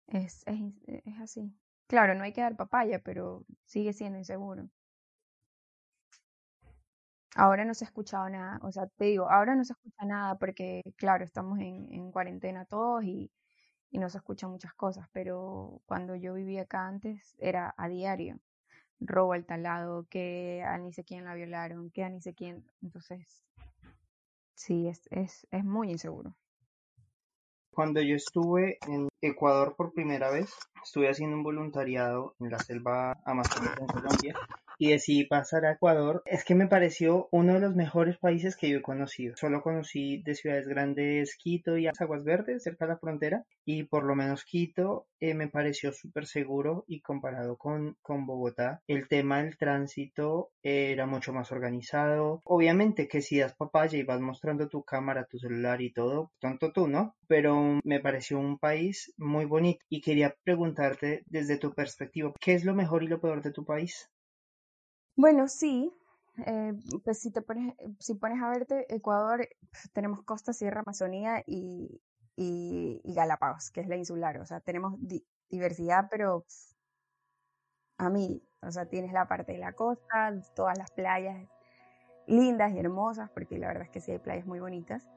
Es, 0.08 0.44
es, 0.46 0.58
es 0.88 1.20
así. 1.22 1.54
Claro, 1.88 2.14
no 2.14 2.24
hay 2.24 2.34
que 2.34 2.42
dar 2.42 2.58
papaya, 2.58 3.00
pero 3.00 3.46
sigue 3.66 3.94
siendo 3.94 4.18
inseguro. 4.20 4.70
Ahora 7.38 7.66
no 7.66 7.76
se 7.76 7.86
ha 7.86 7.88
escuchado 7.88 8.28
nada, 8.30 8.60
o 8.64 8.72
sea, 8.72 8.88
te 8.88 9.06
digo, 9.06 9.30
ahora 9.30 9.54
no 9.54 9.64
se 9.64 9.74
escucha 9.74 10.06
nada 10.06 10.40
porque, 10.40 10.82
claro, 10.96 11.24
estamos 11.24 11.60
en, 11.60 11.88
en 11.94 12.12
cuarentena 12.12 12.66
todos 12.66 13.04
y, 13.04 13.32
y, 13.92 14.00
no 14.00 14.10
se 14.10 14.18
escuchan 14.18 14.50
muchas 14.50 14.74
cosas, 14.74 15.08
pero 15.14 15.80
cuando 15.86 16.16
yo 16.16 16.34
vivía 16.34 16.64
acá 16.64 16.88
antes 16.88 17.36
era 17.38 17.76
a 17.78 17.88
diario. 17.90 18.40
Robo 19.00 19.34
al 19.34 19.46
talado, 19.46 20.08
que 20.10 20.64
a 20.66 20.80
ni 20.80 20.92
sé 20.94 21.04
quién 21.04 21.26
la 21.26 21.36
violaron, 21.36 21.92
que 21.92 22.04
a 22.04 22.10
ni 22.10 22.22
sé 22.22 22.34
quién. 22.34 22.66
Entonces, 22.82 23.46
sí, 24.56 24.88
es, 24.88 25.08
es, 25.12 25.46
es 25.52 25.64
muy 25.64 25.92
inseguro. 25.92 26.36
Cuando 27.70 28.02
yo 28.02 28.16
estuve 28.16 28.80
en 28.88 29.10
Ecuador 29.22 29.76
por 29.76 29.94
primera 29.94 30.32
vez, 30.32 30.52
estuve 30.84 31.08
haciendo 31.08 31.38
un 31.38 31.44
voluntariado 31.44 32.34
en 32.40 32.50
la 32.50 32.58
selva 32.58 33.16
amazónica 33.24 33.76
en 33.80 33.86
Colombia 33.86 34.36
y 34.78 34.92
decidí 34.92 35.26
pasar 35.26 35.66
a 35.66 35.74
Ecuador, 35.74 36.22
es 36.26 36.44
que 36.44 36.56
me 36.56 36.68
pareció 36.68 37.28
uno 37.32 37.56
de 37.56 37.60
los 37.60 37.76
mejores 37.76 38.18
países 38.18 38.56
que 38.56 38.70
yo 38.70 38.78
he 38.78 38.82
conocido. 38.82 39.36
Solo 39.38 39.62
conocí 39.62 40.22
de 40.24 40.36
ciudades 40.36 40.68
grandes 40.68 41.36
Quito 41.36 41.78
y 41.78 41.88
Aguas 41.88 42.24
Verdes, 42.24 42.64
cerca 42.64 42.86
de 42.86 42.94
la 42.94 43.00
frontera, 43.00 43.46
y 43.66 43.84
por 43.84 44.04
lo 44.04 44.16
menos 44.16 44.46
Quito 44.46 45.08
eh, 45.20 45.34
me 45.34 45.48
pareció 45.48 45.92
súper 45.92 46.28
seguro 46.28 46.86
y 46.88 47.02
comparado 47.02 47.58
con, 47.58 47.98
con 48.02 48.26
Bogotá, 48.26 48.82
el 48.88 49.08
tema 49.08 49.42
del 49.42 49.58
tránsito 49.58 50.52
era 50.62 51.06
mucho 51.06 51.34
más 51.34 51.52
organizado. 51.52 52.42
Obviamente 52.44 53.08
que 53.08 53.22
si 53.22 53.40
das 53.40 53.56
papaya 53.56 53.98
y 53.98 54.04
vas 54.04 54.22
mostrando 54.22 54.70
tu 54.70 54.84
cámara, 54.84 55.28
tu 55.30 55.40
celular 55.40 55.82
y 55.82 55.92
todo, 55.92 56.32
tanto 56.40 56.72
tú, 56.72 56.88
¿no? 56.88 57.16
Pero 57.28 57.80
me 57.84 58.00
pareció 58.00 58.40
un 58.40 58.58
país 58.60 59.14
muy 59.18 59.46
bonito 59.46 59.80
y 59.90 60.02
quería 60.02 60.36
preguntarte 60.44 61.24
desde 61.28 61.58
tu 61.58 61.74
perspectiva, 61.74 62.34
¿qué 62.40 62.54
es 62.54 62.66
lo 62.66 62.76
mejor 62.76 63.04
y 63.04 63.08
lo 63.08 63.20
peor 63.20 63.42
de 63.42 63.52
tu 63.52 63.66
país? 63.66 64.10
Bueno, 65.18 65.48
sí. 65.48 65.92
Eh, 66.46 66.74
pues 67.04 67.20
si 67.20 67.32
te 67.32 67.42
pones, 67.42 67.74
si 68.00 68.14
pones 68.16 68.42
a 68.42 68.50
verte, 68.50 68.86
Ecuador, 68.94 69.50
tenemos 69.94 70.22
costa, 70.24 70.54
sierra, 70.54 70.82
Amazonía 70.82 71.44
y, 71.48 72.02
y, 72.36 73.02
Galápagos, 73.04 73.72
que 73.72 73.82
es 73.82 73.88
la 73.88 73.96
insular. 73.98 74.38
O 74.40 74.46
sea, 74.46 74.60
tenemos 74.62 74.94
diversidad, 75.50 76.08
pero 76.12 76.46
a 77.98 78.10
mí, 78.10 78.44
O 78.62 78.72
sea, 78.72 78.86
tienes 78.88 79.12
la 79.14 79.28
parte 79.28 79.54
de 79.54 79.60
la 79.60 79.74
costa, 79.74 80.34
todas 80.56 80.78
las 80.78 80.92
playas 80.92 81.48
lindas 82.28 82.74
y 82.74 82.80
hermosas, 82.80 83.30
porque 83.32 83.58
la 83.58 83.68
verdad 83.68 83.84
es 83.84 83.90
que 83.90 84.02
sí 84.02 84.12
hay 84.12 84.20
playas 84.20 84.46
muy 84.46 84.60
bonitas. 84.60 85.10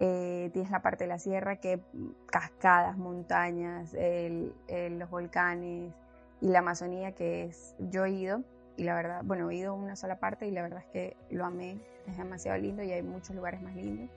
Eh, 0.00 0.50
tienes 0.52 0.70
la 0.70 0.82
parte 0.82 1.04
de 1.04 1.08
la 1.08 1.18
sierra, 1.18 1.56
que 1.56 1.82
cascadas, 2.26 2.96
montañas, 2.98 3.94
los 3.94 5.10
volcanes 5.10 5.94
y 6.40 6.48
la 6.48 6.60
Amazonía, 6.60 7.12
que 7.14 7.44
es, 7.44 7.76
yo 7.78 8.04
he 8.04 8.10
ido, 8.10 8.44
y 8.76 8.84
la 8.84 8.94
verdad, 8.94 9.22
bueno, 9.24 9.50
he 9.50 9.56
ido 9.56 9.72
a 9.72 9.74
una 9.74 9.96
sola 9.96 10.18
parte 10.18 10.46
y 10.46 10.50
la 10.50 10.62
verdad 10.62 10.80
es 10.80 10.86
que 10.86 11.16
lo 11.30 11.44
amé, 11.44 11.78
es 12.06 12.16
demasiado 12.16 12.58
lindo 12.58 12.82
y 12.82 12.92
hay 12.92 13.02
muchos 13.02 13.36
lugares 13.36 13.60
más 13.60 13.74
lindos. 13.74 14.08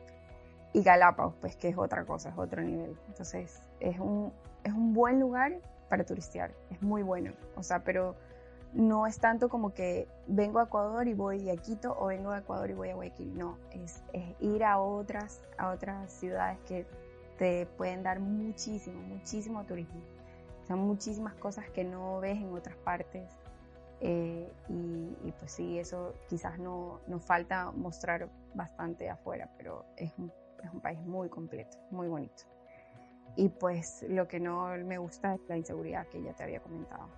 Y 0.74 0.82
Galápagos, 0.82 1.36
pues 1.39 1.56
que 1.56 1.70
es 1.70 1.78
otra 1.78 2.06
cosa, 2.06 2.30
es 2.30 2.38
otro 2.38 2.62
nivel. 2.62 2.98
Entonces, 3.08 3.62
es 3.80 4.00
un, 4.00 4.34
es 4.63 4.74
un 4.74 4.94
buen 4.94 5.20
lugar 5.20 5.54
para 5.89 6.04
turistear, 6.06 6.52
es 6.70 6.82
muy 6.82 7.04
bueno. 7.04 7.32
O 7.56 7.63
sea, 7.63 7.84
pero 7.84 8.15
no 8.74 9.08
es 9.08 9.20
tanto 9.20 9.48
como 9.48 9.74
que 9.74 10.08
vengo 10.28 10.60
a 10.60 10.63
Ecuador 10.63 11.08
y 11.08 11.13
voy 11.13 11.50
a 11.50 11.56
Quito 11.56 11.96
o 11.98 12.08
vengo 12.08 12.32
a 12.32 12.39
Ecuador 12.39 12.70
y 12.70 12.74
voy 12.74 12.89
a 12.89 12.96
Guayaquil. 12.96 13.38
No, 13.38 13.58
es, 13.72 14.04
es 14.13 14.24
ir 14.41 14.63
a 14.63 14.80
otras, 14.80 15.41
a 15.58 15.70
otras 15.70 16.12
ciudades 16.12 16.58
que 16.68 16.86
te 17.38 17.65
pueden 17.78 18.04
dar 18.04 18.20
muchísimo, 18.20 19.02
muchísimo 19.02 19.63
turismo. 19.65 20.02
O 20.63 20.65
sea, 20.65 20.76
muchísimas 20.76 21.36
cosas 21.36 21.70
que 21.70 21.84
no 21.84 22.20
ves 22.20 22.38
en 22.38 22.54
otras 22.54 22.76
partes 22.78 23.30
eh, 24.01 24.51
y, 24.69 25.31
pues 25.39 25.51
sí, 25.51 25.79
eso 25.79 26.13
quizás 26.27 26.60
no 26.60 26.99
nos 27.08 27.25
falta 27.25 27.71
mostrar 27.71 28.29
bastante 28.53 29.10
afuera, 29.10 29.49
pero 29.58 29.86
es 29.97 30.12
un, 30.17 30.31
es 30.63 30.71
un 30.71 30.81
país 30.81 30.99
muy 30.99 31.29
completo, 31.29 31.77
muy 31.91 32.08
bonito. 32.08 32.43
Y 33.36 33.49
pues 33.49 34.05
lo 34.08 34.27
que 34.27 34.39
no 34.39 34.69
me 34.86 34.97
gusta 34.97 35.36
es 35.36 35.41
la 35.47 35.58
inseguridad 35.58 36.08
que 36.08 36.21
ya 36.21 36.34
te 36.34 36.43
había 36.43 36.62
comentado. 36.62 37.10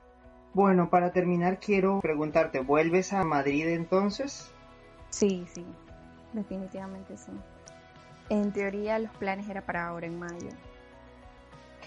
Bueno, 0.54 0.90
para 0.90 1.12
terminar 1.12 1.60
quiero 1.60 2.00
preguntarte, 2.02 2.60
¿vuelves 2.60 3.14
a 3.14 3.24
Madrid 3.24 3.68
entonces? 3.68 4.52
Sí, 5.10 5.46
sí, 5.54 5.66
definitivamente 6.34 7.18
sí. 7.18 7.32
En 8.30 8.52
teoría 8.52 9.00
los 9.00 9.12
planes 9.18 9.48
era 9.50 9.66
para 9.66 9.88
ahora 9.88 10.08
en 10.08 10.18
mayo. 10.20 10.50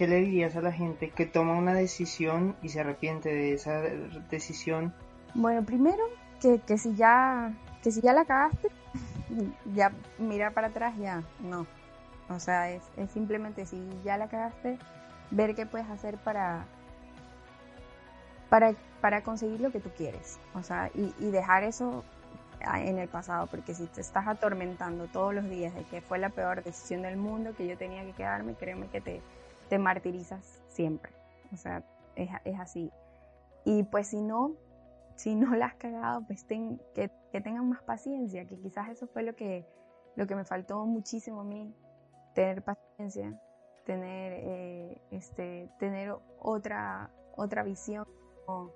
¿Qué 0.01 0.09
le 0.09 0.17
dirías 0.23 0.57
a 0.57 0.63
la 0.63 0.73
gente 0.73 1.11
que 1.11 1.27
toma 1.27 1.59
una 1.59 1.75
decisión 1.75 2.57
y 2.63 2.71
se 2.71 2.81
arrepiente 2.81 3.29
de 3.29 3.53
esa 3.53 3.83
decisión? 4.31 4.95
Bueno, 5.35 5.63
primero 5.63 6.03
que, 6.41 6.59
que 6.61 6.79
si 6.79 6.95
ya 6.95 7.53
que 7.83 7.93
si 7.93 8.01
ya 8.01 8.15
la 8.15 8.25
cagaste, 8.25 8.69
ya 9.75 9.93
mirar 10.19 10.55
para 10.55 10.69
atrás 10.69 10.97
ya 10.97 11.23
no. 11.41 11.67
O 12.31 12.41
sea, 12.41 12.71
es, 12.71 12.83
es 12.97 13.11
simplemente 13.11 13.67
si 13.67 13.77
ya 14.03 14.17
la 14.17 14.29
cagaste, 14.29 14.79
ver 15.33 15.55
qué 15.55 15.67
puedes 15.67 15.91
hacer 15.91 16.17
para 16.17 16.65
para, 18.49 18.73
para 19.03 19.23
conseguir 19.23 19.61
lo 19.61 19.71
que 19.71 19.81
tú 19.81 19.91
quieres. 19.99 20.39
O 20.55 20.63
sea, 20.63 20.91
y, 20.95 21.13
y 21.19 21.31
dejar 21.31 21.63
eso 21.63 22.05
en 22.63 22.99
el 22.99 23.09
pasado, 23.09 23.49
porque 23.49 23.75
si 23.75 23.87
te 23.87 24.01
estás 24.01 24.27
atormentando 24.27 25.09
todos 25.09 25.35
los 25.35 25.45
días 25.51 25.75
de 25.75 25.85
que 25.85 26.01
fue 26.01 26.19
la 26.19 26.31
peor 26.31 26.65
decisión 26.65 27.03
del 27.03 27.19
mundo, 27.19 27.55
que 27.55 27.67
yo 27.67 27.77
tenía 27.77 28.03
que 28.03 28.13
quedarme, 28.13 28.55
créeme 28.55 28.87
que 28.87 29.03
te, 29.03 29.21
te 29.71 29.79
martirizas 29.79 30.63
siempre. 30.67 31.13
O 31.53 31.57
sea, 31.57 31.83
es, 32.17 32.29
es 32.45 32.61
así. 32.61 32.93
Y 33.65 33.85
pues 33.85 34.09
si 34.09 34.21
no, 34.21 34.57
si 35.15 35.35
no 35.35 35.55
la 35.55 35.67
has 35.67 35.75
cagado, 35.77 36.27
pues 36.27 36.45
ten, 36.45 36.81
que, 36.95 37.11
que, 37.33 37.41
tengan 37.41 37.69
más 37.69 37.83
paciencia, 37.83 38.47
que 38.47 38.59
quizás 38.59 38.91
eso 38.91 39.07
fue 39.07 39.23
lo 39.23 39.35
que, 39.37 39.65
lo 40.17 40.27
que 40.27 40.35
me 40.35 40.45
faltó 40.45 40.85
muchísimo 40.87 41.41
a 41.41 41.45
mí, 41.45 41.73
tener 42.35 42.63
paciencia, 42.63 43.41
tener, 43.85 44.33
eh, 44.37 45.01
este, 45.13 45.71
tener 45.79 46.15
otra, 46.41 47.11
otra 47.37 47.63
visión, 47.63 48.07
no, 48.49 48.73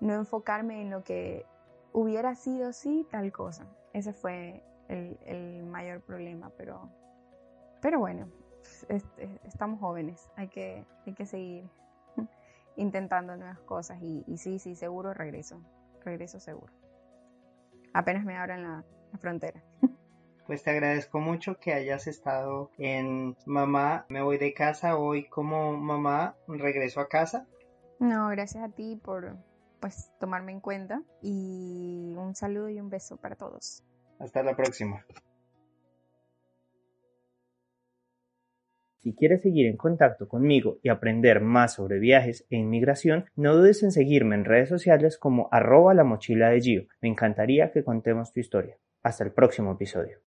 no 0.00 0.14
enfocarme 0.14 0.82
en 0.82 0.90
lo 0.90 1.04
que 1.04 1.46
hubiera 1.92 2.34
sido 2.34 2.72
sí 2.72 3.06
tal 3.10 3.30
cosa. 3.30 3.66
Ese 3.92 4.12
fue 4.12 4.64
el, 4.88 5.16
el 5.26 5.64
mayor 5.64 6.00
problema, 6.00 6.50
pero, 6.56 6.90
pero 7.80 8.00
bueno, 8.00 8.28
es, 8.88 9.06
es, 9.18 9.30
estamos 9.44 9.80
jóvenes, 9.80 10.30
hay 10.36 10.48
que, 10.48 10.84
hay 11.06 11.14
que 11.14 11.26
seguir 11.26 11.68
intentando 12.76 13.36
nuevas 13.36 13.60
cosas 13.60 14.00
y, 14.02 14.24
y, 14.26 14.38
sí, 14.38 14.58
sí, 14.58 14.74
seguro 14.74 15.14
regreso, 15.14 15.60
regreso 16.04 16.40
seguro. 16.40 16.72
Apenas 17.92 18.24
me 18.24 18.36
abran 18.36 18.62
la, 18.62 18.84
la 19.12 19.18
frontera. 19.18 19.62
Pues 20.46 20.62
te 20.62 20.70
agradezco 20.70 21.20
mucho 21.20 21.58
que 21.58 21.72
hayas 21.72 22.06
estado 22.06 22.70
en 22.76 23.34
Mamá, 23.46 24.04
me 24.10 24.22
voy 24.22 24.36
de 24.36 24.52
casa 24.52 24.98
hoy 24.98 25.24
como 25.24 25.74
mamá, 25.74 26.36
regreso 26.48 27.00
a 27.00 27.08
casa. 27.08 27.46
No, 27.98 28.28
gracias 28.28 28.62
a 28.62 28.68
ti 28.68 29.00
por, 29.02 29.38
pues 29.80 30.10
tomarme 30.20 30.52
en 30.52 30.60
cuenta 30.60 31.02
y 31.22 32.14
un 32.16 32.34
saludo 32.34 32.68
y 32.68 32.80
un 32.80 32.90
beso 32.90 33.16
para 33.16 33.36
todos. 33.36 33.82
Hasta 34.18 34.42
la 34.42 34.54
próxima. 34.54 35.04
Si 39.04 39.14
quieres 39.14 39.42
seguir 39.42 39.66
en 39.66 39.76
contacto 39.76 40.28
conmigo 40.28 40.78
y 40.82 40.88
aprender 40.88 41.42
más 41.42 41.74
sobre 41.74 41.98
viajes 41.98 42.46
e 42.48 42.56
inmigración, 42.56 43.26
no 43.36 43.54
dudes 43.54 43.82
en 43.82 43.92
seguirme 43.92 44.34
en 44.34 44.46
redes 44.46 44.70
sociales 44.70 45.18
como 45.18 45.50
arroba 45.52 45.92
la 45.92 46.04
mochila 46.04 46.48
de 46.48 46.62
Gio. 46.62 46.86
Me 47.02 47.10
encantaría 47.10 47.70
que 47.70 47.84
contemos 47.84 48.32
tu 48.32 48.40
historia. 48.40 48.78
Hasta 49.02 49.22
el 49.24 49.32
próximo 49.32 49.72
episodio. 49.72 50.23